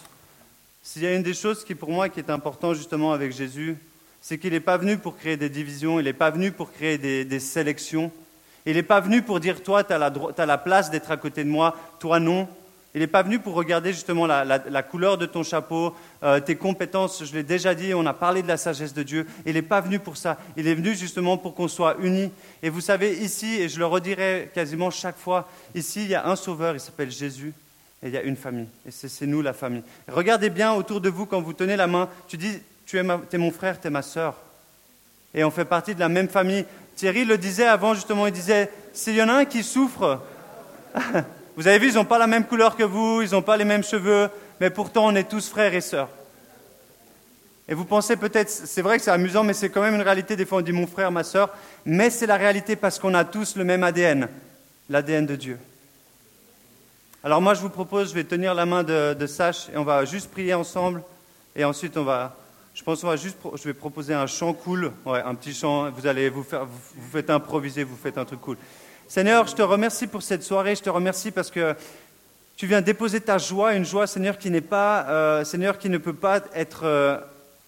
S'il 0.83 1.03
y 1.03 1.07
a 1.07 1.15
une 1.15 1.23
des 1.23 1.35
choses 1.35 1.63
qui, 1.63 1.75
pour 1.75 1.91
moi, 1.91 2.09
qui 2.09 2.21
est 2.21 2.31
important 2.31 2.73
justement 2.73 3.13
avec 3.13 3.33
Jésus, 3.33 3.77
c'est 4.23 4.39
qu'il 4.39 4.55
n'est 4.55 4.61
pas 4.61 4.79
venu 4.79 4.97
pour 4.97 5.19
créer 5.19 5.37
des 5.37 5.51
divisions, 5.51 6.01
il 6.01 6.05
n'est 6.05 6.15
pas 6.15 6.31
venu 6.31 6.53
pour 6.53 6.73
créer 6.73 6.97
des, 6.97 7.41
sélections. 7.41 8.11
Il 8.65 8.77
n'est 8.77 8.83
pas 8.83 9.01
venu 9.01 9.21
pour 9.21 9.41
dire 9.41 9.63
toi, 9.63 9.85
tu 9.85 9.93
as, 9.93 10.01
as, 10.39 10.47
la 10.47 10.57
place 10.57 10.91
d'être 10.91 11.11
à 11.11 11.19
côté 11.19 11.45
de 11.45 11.51
moi, 11.51 11.77
toi 11.99 12.19
non. 12.19 12.49
Il 12.95 13.01
n'est 13.01 13.07
pas 13.07 13.23
venu 13.23 13.39
pour 13.39 13.55
regarder 13.55 13.93
justement 13.93 14.27
la, 14.27 14.83
couleur 14.83 15.17
de 15.17 15.27
ton 15.27 15.45
chapeau, 15.45 15.95
euh, 16.25 16.41
tes 16.41 16.57
compétences, 16.57 17.25
je 17.25 17.33
l'ai 17.33 17.45
déjà 17.45 17.75
dit, 17.75 17.95
on 17.95 18.05
a 18.05 18.13
parlé 18.13 18.43
de 18.43 18.49
la 18.49 18.57
sagesse 18.57 18.93
de 18.93 19.05
Dieu. 19.05 19.27
Il 19.47 19.55
n'est 19.55 19.63
pas 19.63 19.81
venu 19.81 20.01
pour 20.01 20.17
ça. 20.17 20.39
Il 20.57 20.67
est 20.67 20.75
venu 20.75 20.97
justement 20.97 21.39
pour 21.39 21.55
qu'on 21.55 21.69
soit 21.69 21.97
unis. 22.03 22.33
Et 22.65 22.69
vous 22.69 22.81
savez, 22.81 23.17
ici, 23.19 23.61
et 23.61 23.69
je 23.69 23.79
le 23.79 23.87
redirai 23.87 24.51
quasiment 24.53 24.91
chaque 24.91 25.19
fois, 25.19 25.49
ici, 25.75 26.03
il 26.03 26.11
y 26.11 26.17
a 26.17 26.27
un 26.27 26.35
sauveur, 26.35 26.75
il 26.75 26.81
s'appelle 26.81 27.13
Jésus, 27.13 27.53
et 28.03 28.09
il 28.09 28.13
y 28.13 28.17
a 28.17 28.23
une 28.23 28.37
famille. 28.37 28.67
Et 28.85 28.91
c'est 28.91 29.27
nous 29.27 29.41
la 29.41 29.53
famille. 29.53 29.85
Regardez 30.09 30.51
bien 30.51 30.73
autour 30.73 31.01
de 31.01 31.09
vous 31.09 31.27
quand 31.27 31.41
vous 31.41 31.53
tenez 31.53 31.77
la 31.77 31.87
main, 31.87 32.09
tu 32.27 32.37
dis, 32.37 32.59
tu 32.87 32.99
es, 32.99 33.03
mon 33.05 33.53
frère, 33.53 33.81
tu 33.81 33.87
es 33.87 33.91
ma 33.91 34.03
sœur. 34.03 34.35
Et 35.33 35.45
on 35.45 35.53
fait 35.53 35.65
partie 35.65 35.95
de 35.95 36.01
la 36.01 36.09
même 36.09 36.29
famille. 36.29 36.65
Thierry 36.97 37.25
le 37.25 37.39
disait 37.39 37.69
avant, 37.69 37.95
justement, 37.95 38.27
il 38.27 38.33
disait, 38.33 38.69
s'il 38.93 39.15
y 39.15 39.23
en 39.23 39.29
a 39.29 39.35
un 39.35 39.45
qui 39.45 39.63
souffre, 39.63 40.21
Vous 41.61 41.69
avez 41.69 41.79
vu, 41.79 41.91
ils 41.91 41.97
n'ont 41.97 42.07
pas 42.07 42.17
la 42.17 42.27
même 42.27 42.47
couleur 42.47 42.75
que 42.75 42.85
vous, 42.85 43.21
ils 43.21 43.33
n'ont 43.33 43.43
pas 43.43 43.59
les 43.59 43.67
mêmes 43.67 43.85
cheveux, 43.85 44.31
mais 44.61 44.71
pourtant 44.71 45.09
on 45.09 45.15
est 45.15 45.29
tous 45.29 45.51
frères 45.51 45.75
et 45.75 45.83
sœurs. 45.83 46.09
Et 47.69 47.75
vous 47.75 47.85
pensez 47.85 48.17
peut-être, 48.17 48.49
c'est 48.49 48.81
vrai 48.81 48.97
que 48.97 49.05
c'est 49.05 49.11
amusant, 49.11 49.45
mais 49.45 49.53
c'est 49.53 49.69
quand 49.69 49.83
même 49.83 49.95
une 49.95 50.01
réalité. 50.01 50.37
Des 50.37 50.47
fois 50.47 50.61
on 50.61 50.63
dit 50.63 50.73
mon 50.73 50.87
frère, 50.87 51.13
ma 51.13 51.23
sœur, 51.23 51.51
mais 51.85 52.09
c'est 52.09 52.25
la 52.25 52.39
réalité 52.39 52.77
parce 52.77 52.99
qu'on 52.99 53.13
a 53.13 53.27
tous 53.27 53.57
le 53.57 53.65
même 53.65 53.85
ADN, 53.85 54.31
l'ADN 54.89 55.27
de 55.27 55.37
Dieu. 55.37 55.59
Alors 57.23 57.43
moi 57.43 57.53
je 57.53 57.61
vous 57.61 57.69
propose, 57.69 58.09
je 58.09 58.15
vais 58.15 58.25
tenir 58.25 58.55
la 58.55 58.65
main 58.65 58.83
de, 58.83 59.27
Sache 59.27 59.69
et 59.69 59.77
on 59.77 59.85
va 59.85 60.07
juste 60.07 60.31
prier 60.31 60.55
ensemble. 60.55 61.03
Et 61.55 61.63
ensuite 61.63 61.95
on 61.99 62.05
va, 62.05 62.39
je 62.73 62.83
pense 62.83 63.03
qu'on 63.03 63.09
va 63.09 63.17
juste, 63.17 63.37
je 63.57 63.65
vais 63.65 63.75
proposer 63.75 64.15
un 64.15 64.27
chant 64.27 64.55
cool, 64.55 64.93
un 65.05 65.35
petit 65.35 65.53
chant. 65.53 65.91
Vous 65.91 66.07
allez 66.07 66.31
vous 66.31 66.43
faire, 66.43 66.65
vous 66.65 67.11
faites 67.13 67.29
improviser, 67.29 67.85
vous 67.85 67.99
faites 68.03 68.17
un 68.17 68.25
truc 68.25 68.41
cool. 68.41 68.57
Seigneur, 69.11 69.49
je 69.49 69.57
te 69.57 69.63
remercie 69.63 70.07
pour 70.07 70.23
cette 70.23 70.45
soirée, 70.45 70.77
je 70.77 70.83
te 70.83 70.89
remercie 70.89 71.33
parce 71.33 71.51
que 71.51 71.75
tu 72.57 72.69
viens 72.69 72.81
déposer 72.81 73.21
ta 73.21 73.39
joie, 73.39 73.75
une 73.75 73.85
joie, 73.85 74.07
Seigneur, 74.07 74.39
qui 74.39 74.53
n'est 74.53 74.61
pas, 74.61 75.05
euh, 75.09 75.43
Seigneur, 75.43 75.79
qui 75.79 75.91
ne 75.91 75.99
peut 75.99 76.15
pas 76.15 76.43
être 76.55 76.83
euh, 76.85 77.19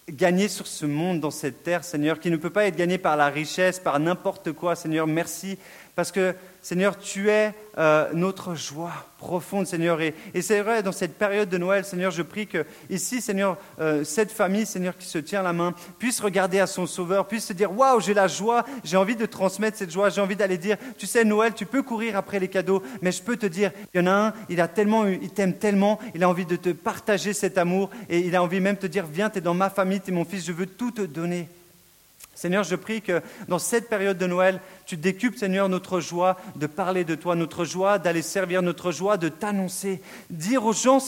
gagnée 0.08 0.46
sur 0.46 0.68
ce 0.68 0.86
monde, 0.86 1.18
dans 1.18 1.32
cette 1.32 1.64
terre, 1.64 1.82
Seigneur, 1.82 2.20
qui 2.20 2.30
ne 2.30 2.36
peut 2.36 2.50
pas 2.50 2.66
être 2.66 2.76
gagnée 2.76 2.96
par 2.96 3.16
la 3.16 3.26
richesse, 3.26 3.80
par 3.80 3.98
n'importe 3.98 4.52
quoi, 4.52 4.76
Seigneur. 4.76 5.08
Merci 5.08 5.58
parce 5.96 6.12
que 6.12 6.32
Seigneur, 6.62 6.96
tu 6.96 7.28
es 7.28 7.52
euh, 7.76 8.08
notre 8.14 8.54
joie 8.54 8.92
profonde, 9.18 9.66
Seigneur. 9.66 10.00
Et, 10.00 10.14
c'est 10.42 10.60
vrai, 10.60 10.84
dans 10.84 10.92
cette 10.92 11.18
période 11.18 11.48
de 11.48 11.58
Noël, 11.58 11.84
Seigneur, 11.84 12.12
je 12.12 12.22
prie 12.22 12.46
que 12.46 12.64
ici, 12.88 13.20
Seigneur, 13.20 13.58
euh, 13.80 14.04
cette 14.04 14.30
famille, 14.30 14.64
Seigneur, 14.64 14.96
qui 14.96 15.08
se 15.08 15.18
tient 15.18 15.42
la 15.42 15.52
main, 15.52 15.74
puisse 15.98 16.20
regarder 16.20 16.60
à 16.60 16.68
son 16.68 16.86
Sauveur, 16.86 17.26
puisse 17.26 17.46
se 17.46 17.52
dire, 17.52 17.76
waouh, 17.76 18.00
j'ai 18.00 18.14
la 18.14 18.28
joie, 18.28 18.64
j'ai 18.84 18.96
envie 18.96 19.16
de 19.16 19.26
transmettre 19.26 19.76
cette 19.76 19.90
joie, 19.90 20.08
j'ai 20.08 20.20
envie 20.20 20.36
d'aller 20.36 20.56
dire, 20.56 20.76
tu 20.96 21.06
sais, 21.06 21.24
Noël, 21.24 21.52
tu 21.52 21.66
peux 21.66 21.82
courir 21.82 22.16
après 22.16 22.38
les 22.38 22.48
cadeaux, 22.48 22.80
mais 23.00 23.10
je 23.10 23.22
peux 23.22 23.36
te 23.36 23.46
dire, 23.46 23.72
il 23.92 24.00
y 24.00 24.04
en 24.04 24.06
a 24.06 24.12
un, 24.28 24.32
il 24.48 24.60
a 24.60 24.68
tellement, 24.68 25.04
il 25.06 25.30
t'aime 25.30 25.54
tellement, 25.54 25.98
il 26.14 26.22
a 26.22 26.28
envie 26.28 26.46
de 26.46 26.56
te 26.56 26.70
partager 26.70 27.32
cet 27.32 27.58
amour, 27.58 27.90
et 28.08 28.20
il 28.20 28.36
a 28.36 28.42
envie 28.42 28.60
même 28.60 28.76
de 28.76 28.82
te 28.82 28.86
dire, 28.86 29.06
viens, 29.06 29.30
tu 29.30 29.38
es 29.38 29.40
dans 29.40 29.54
ma 29.54 29.68
famille, 29.68 30.00
tu 30.00 30.12
es 30.12 30.14
mon 30.14 30.24
fils, 30.24 30.46
je 30.46 30.52
veux 30.52 30.66
tout 30.66 30.92
te 30.92 31.02
donner. 31.02 31.48
Seigneur, 32.34 32.64
je 32.64 32.76
prie 32.76 33.02
que 33.02 33.20
dans 33.48 33.58
cette 33.58 33.88
période 33.88 34.18
de 34.18 34.26
Noël, 34.26 34.60
tu 34.86 34.96
décupes, 34.96 35.36
Seigneur, 35.36 35.68
notre 35.68 36.00
joie 36.00 36.38
de 36.56 36.66
parler 36.66 37.04
de 37.04 37.14
toi, 37.14 37.34
notre 37.34 37.64
joie 37.64 37.98
d'aller 37.98 38.22
servir, 38.22 38.62
notre 38.62 38.90
joie 38.90 39.16
de 39.16 39.28
t'annoncer. 39.28 40.00
Dire 40.30 40.64
aux 40.64 40.72
gens 40.72 40.98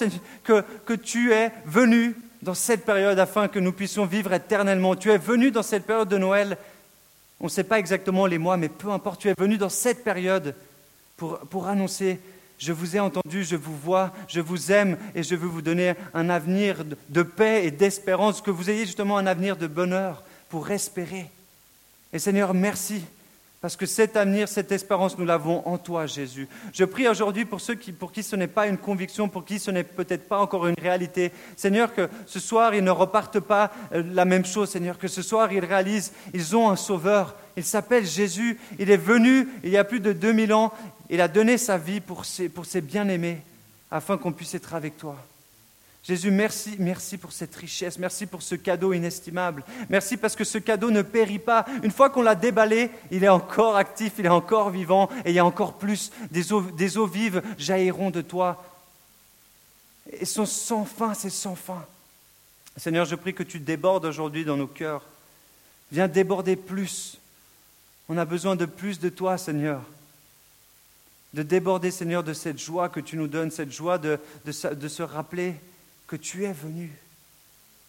que, 0.45 0.63
que 0.85 0.93
tu 0.93 1.33
es 1.33 1.51
venu 1.65 2.15
dans 2.43 2.55
cette 2.55 2.85
période 2.85 3.19
afin 3.19 3.49
que 3.49 3.59
nous 3.59 3.73
puissions 3.73 4.05
vivre 4.05 4.33
éternellement. 4.33 4.95
Tu 4.95 5.11
es 5.11 5.19
venu 5.19 5.51
dans 5.51 5.63
cette 5.63 5.87
période 5.87 6.09
de 6.09 6.19
Noël. 6.19 6.59
On 7.41 7.45
ne 7.45 7.51
sait 7.51 7.65
pas 7.65 7.79
exactement 7.79 8.27
les 8.27 8.39
mois, 8.39 8.57
mais 8.57 8.69
peu 8.69 8.91
importe, 8.91 9.23
tu 9.23 9.29
es 9.29 9.35
venu 9.37 9.57
dans 9.57 9.71
cette 9.71 10.05
période 10.05 10.55
pour, 11.17 11.39
pour 11.39 11.67
annoncer 11.67 12.21
je 12.59 12.73
vous 12.73 12.97
ai 12.97 13.01
entendu, 13.01 13.45
je 13.45 13.57
vous 13.57 13.77
vois, 13.77 14.13
je 14.29 14.41
vous 14.41 14.71
aime 14.71 14.97
et 15.15 15.23
je 15.23 15.35
veux 15.35 15.49
vous 15.49 15.61
donner 15.61 15.95
un 16.15 16.31
avenir 16.31 16.85
de 17.09 17.23
paix 17.23 17.67
et 17.67 17.71
d'espérance, 17.71 18.41
que 18.41 18.51
vous 18.51 18.71
ayez 18.71 18.87
justement 18.87 19.19
un 19.19 19.27
avenir 19.27 19.57
de 19.57 19.67
bonheur 19.67 20.23
pour 20.55 20.71
espérer. 20.71 21.29
Et 22.13 22.21
Seigneur, 22.21 22.55
merci, 22.55 23.03
Parce 23.61 23.75
que 23.75 23.87
cet 23.87 24.17
avenir, 24.17 24.47
cette 24.47 24.71
espérance, 24.71 25.19
nous 25.19 25.25
l'avons 25.25 25.67
en 25.67 25.79
toi, 25.79 26.07
Jésus. 26.07 26.47
Je 26.73 26.85
prie 26.85 27.09
aujourd'hui 27.09 27.45
pour 27.45 27.61
ceux 27.61 27.75
qui, 27.75 27.91
pour 27.91 28.13
qui 28.13 28.23
ce 28.23 28.37
n'est 28.37 28.47
pas 28.47 28.69
une 28.69 28.79
conviction, 28.79 29.29
pour 29.29 29.45
qui 29.45 29.59
ce 29.59 29.73
n'est 29.73 29.83
peut-être 29.83 30.29
pas 30.29 30.39
encore 30.39 30.69
une 30.69 30.77
réalité. 30.81 31.33
Seigneur, 31.57 31.93
que 31.93 32.09
ce 32.27 32.39
soir, 32.39 32.73
ils 32.73 32.85
ne 32.85 32.93
repartent 32.93 33.41
pas 33.41 33.73
euh, 33.93 34.05
la 34.13 34.25
même 34.25 34.45
chose, 34.45 34.71
Seigneur. 34.71 34.97
Que 34.97 35.09
ce 35.09 35.23
soir, 35.23 35.53
ils 35.53 35.65
réalisent, 35.65 36.13
ils 36.33 36.55
ont 36.55 36.71
un 36.71 36.77
sauveur. 36.77 37.35
Il 37.57 37.65
s'appelle 37.65 38.07
Jésus. 38.07 38.61
Il 38.79 38.93
est 38.93 38.97
venu 38.97 39.49
il 39.65 39.71
y 39.71 39.77
a 39.77 39.83
plus 39.83 39.99
de 39.99 40.13
2000 40.13 40.53
ans. 40.53 40.73
Il 41.11 41.21
a 41.21 41.27
donné 41.27 41.59
sa 41.59 41.79
vie 41.79 42.01
pour 42.01 42.27
ses, 42.27 42.49
pour 42.49 42.65
ses 42.65 42.81
bien-aimés, 42.81 43.41
afin 43.91 44.19
qu'on 44.19 44.31
puisse 44.31 44.55
être 44.55 44.73
avec 44.75 44.97
toi. 44.99 45.17
Jésus, 46.07 46.31
merci, 46.31 46.77
merci 46.79 47.17
pour 47.17 47.33
cette 47.33 47.55
richesse, 47.55 47.99
merci 47.99 48.27
pour 48.27 48.43
ce 48.43 48.55
cadeau 48.57 48.93
inestimable. 48.93 49.65
Merci 49.89 50.19
parce 50.19 50.37
que 50.37 50.45
ce 50.45 50.59
cadeau 50.59 50.91
ne 50.91 51.01
périt 51.01 51.39
pas. 51.39 51.65
Une 51.83 51.91
fois 51.91 52.11
qu'on 52.11 52.21
l'a 52.21 52.35
déballé, 52.35 52.91
il 53.11 53.25
est 53.25 53.29
encore 53.29 53.77
actif, 53.77 54.13
il 54.19 54.27
est 54.27 54.31
encore 54.31 54.69
vivant, 54.69 55.09
et 55.25 55.31
il 55.31 55.35
y 55.35 55.39
a 55.39 55.47
encore 55.47 55.79
plus. 55.79 56.11
Des 56.31 56.53
eaux, 56.53 57.07
vives 57.07 57.43
jailliront 57.57 58.11
de 58.11 58.21
toi. 58.21 58.63
Et 60.13 60.27
sont 60.27 60.45
sans 60.45 60.85
fin, 60.85 61.15
c'est 61.15 61.31
sans 61.31 61.55
fin. 61.55 61.87
Seigneur, 62.77 63.07
je 63.07 63.15
prie 63.15 63.33
que 63.33 63.43
tu 63.43 63.59
débordes 63.59 64.05
aujourd'hui 64.05 64.45
dans 64.45 64.59
nos 64.59 64.67
cœurs. 64.67 65.07
Viens 65.91 66.07
déborder 66.07 66.57
plus. 66.57 67.17
On 68.11 68.19
a 68.19 68.27
besoin 68.27 68.57
de 68.57 68.67
plus 68.67 69.01
de 69.01 69.09
toi, 69.09 69.39
Seigneur. 69.39 69.81
De 71.33 71.43
déborder, 71.43 71.91
Seigneur, 71.91 72.23
de 72.23 72.35
cette 72.35 72.59
joie 72.59 72.91
que 72.91 73.01
tu 73.01 73.17
nous 73.17 73.27
donnes, 73.27 73.51
cette 73.51 73.73
joie 73.73 73.97
de 73.97 74.19
se 74.45 75.03
rappeler 75.03 75.55
que 76.07 76.17
tu 76.17 76.45
es 76.45 76.53
venu, 76.53 76.91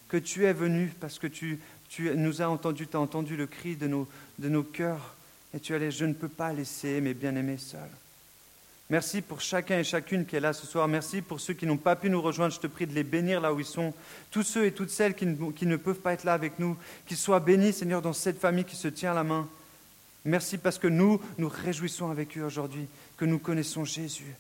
que 0.09 0.17
tu 0.17 0.45
es 0.45 0.53
venu 0.53 0.91
parce 0.99 1.19
que 1.19 1.27
tu, 1.27 1.59
nous 1.99 2.41
as 2.41 2.49
entendu, 2.49 2.87
tu 2.87 2.95
as 2.95 2.99
entendu 2.99 3.35
le 3.35 3.47
cri 3.47 3.75
de 3.75 3.87
nos, 3.87 4.07
de 4.39 4.49
nos 4.49 4.63
cœurs 4.63 5.15
et 5.53 5.59
tu 5.59 5.73
allais, 5.73 5.91
je 5.91 6.05
ne 6.05 6.13
peux 6.13 6.29
pas 6.29 6.53
laisser 6.53 7.01
mes 7.01 7.13
bien-aimés 7.13 7.57
seuls. 7.57 7.79
Merci 8.89 9.21
pour 9.21 9.41
chacun 9.41 9.79
et 9.79 9.83
chacune 9.83 10.25
qui 10.25 10.35
est 10.35 10.39
là 10.39 10.53
ce 10.53 10.67
soir. 10.67 10.87
Merci 10.87 11.21
pour 11.21 11.39
ceux 11.39 11.55
qui 11.55 11.65
n'ont 11.65 11.77
pas 11.77 11.95
pu 11.95 12.09
nous 12.09 12.21
rejoindre. 12.21 12.53
Je 12.53 12.59
te 12.59 12.67
prie 12.67 12.85
de 12.85 12.93
les 12.93 13.03
bénir 13.03 13.41
là 13.41 13.51
où 13.51 13.59
ils 13.59 13.65
sont. 13.65 13.95
Tous 14.29 14.43
ceux 14.43 14.65
et 14.65 14.71
toutes 14.71 14.91
celles 14.91 15.15
qui 15.15 15.25
ne, 15.25 15.51
qui 15.51 15.65
ne 15.65 15.75
peuvent 15.75 16.01
pas 16.01 16.13
être 16.13 16.23
là 16.23 16.33
avec 16.33 16.59
nous, 16.59 16.77
qu'ils 17.07 17.17
soient 17.17 17.39
bénis, 17.39 17.73
Seigneur, 17.73 18.03
dans 18.03 18.13
cette 18.13 18.39
famille 18.39 18.65
qui 18.65 18.75
se 18.75 18.87
tient 18.87 19.15
la 19.15 19.23
main. 19.23 19.49
Merci 20.23 20.59
parce 20.59 20.77
que 20.77 20.87
nous, 20.87 21.19
nous 21.39 21.49
réjouissons 21.49 22.11
avec 22.11 22.37
eux 22.37 22.43
aujourd'hui, 22.43 22.87
que 23.17 23.25
nous 23.25 23.39
connaissons 23.39 23.85
Jésus 23.85 24.35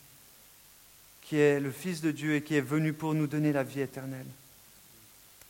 qui 1.27 1.37
est 1.37 1.59
le 1.59 1.71
Fils 1.71 2.01
de 2.01 2.11
Dieu 2.11 2.35
et 2.35 2.41
qui 2.41 2.55
est 2.55 2.61
venu 2.61 2.93
pour 2.93 3.15
nous 3.15 3.25
donner 3.25 3.51
la 3.51 3.63
vie 3.63 3.81
éternelle. 3.81 4.27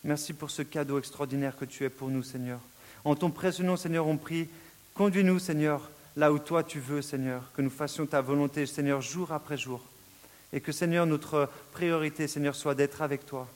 Merci 0.06 0.34
pour 0.34 0.50
ce 0.50 0.62
cadeau 0.62 0.98
extraordinaire 0.98 1.58
que 1.58 1.66
tu 1.66 1.84
es 1.84 1.90
pour 1.90 2.10
nous, 2.10 2.24
Seigneur. 2.24 2.60
En 3.04 3.16
ton 3.16 3.30
précieux 3.30 3.66
nom, 3.66 3.76
Seigneur, 3.76 4.08
on 4.08 4.18
prie, 4.18 4.48
conduis-nous, 4.94 5.40
Seigneur, 5.40 5.90
là 6.16 6.32
où 6.32 6.40
toi 6.40 6.64
tu 6.64 6.80
veux, 6.80 7.02
Seigneur, 7.02 7.52
que 7.56 7.62
nous 7.62 7.70
fassions 7.70 8.06
ta 8.06 8.22
volonté, 8.22 8.66
Seigneur, 8.66 9.02
jour 9.02 9.34
après 9.34 9.58
jour. 9.58 9.82
Et 10.54 10.62
que, 10.62 10.72
Seigneur, 10.72 11.06
notre 11.06 11.50
priorité, 11.74 12.28
Seigneur, 12.28 12.56
soit 12.56 12.76
d'être 12.76 13.02
avec 13.02 13.26
toi 13.26 13.48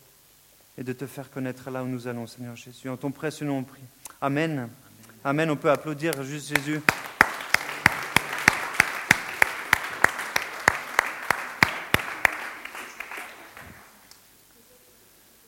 et 0.77 0.83
de 0.83 0.91
te 0.91 1.07
faire 1.07 1.31
connaître 1.31 1.69
là 1.69 1.83
où 1.83 1.87
nous 1.87 2.07
allons, 2.07 2.27
Seigneur 2.27 2.55
Jésus. 2.55 2.89
En 2.89 2.97
ton 2.97 3.11
précieux 3.11 3.45
nom, 3.45 3.59
on 3.59 3.63
prie. 3.63 3.81
Amen. 4.19 4.67
Amen. 5.23 5.49
On 5.49 5.55
peut 5.55 5.71
applaudir 5.71 6.21
juste 6.23 6.53
Jésus. 6.53 6.81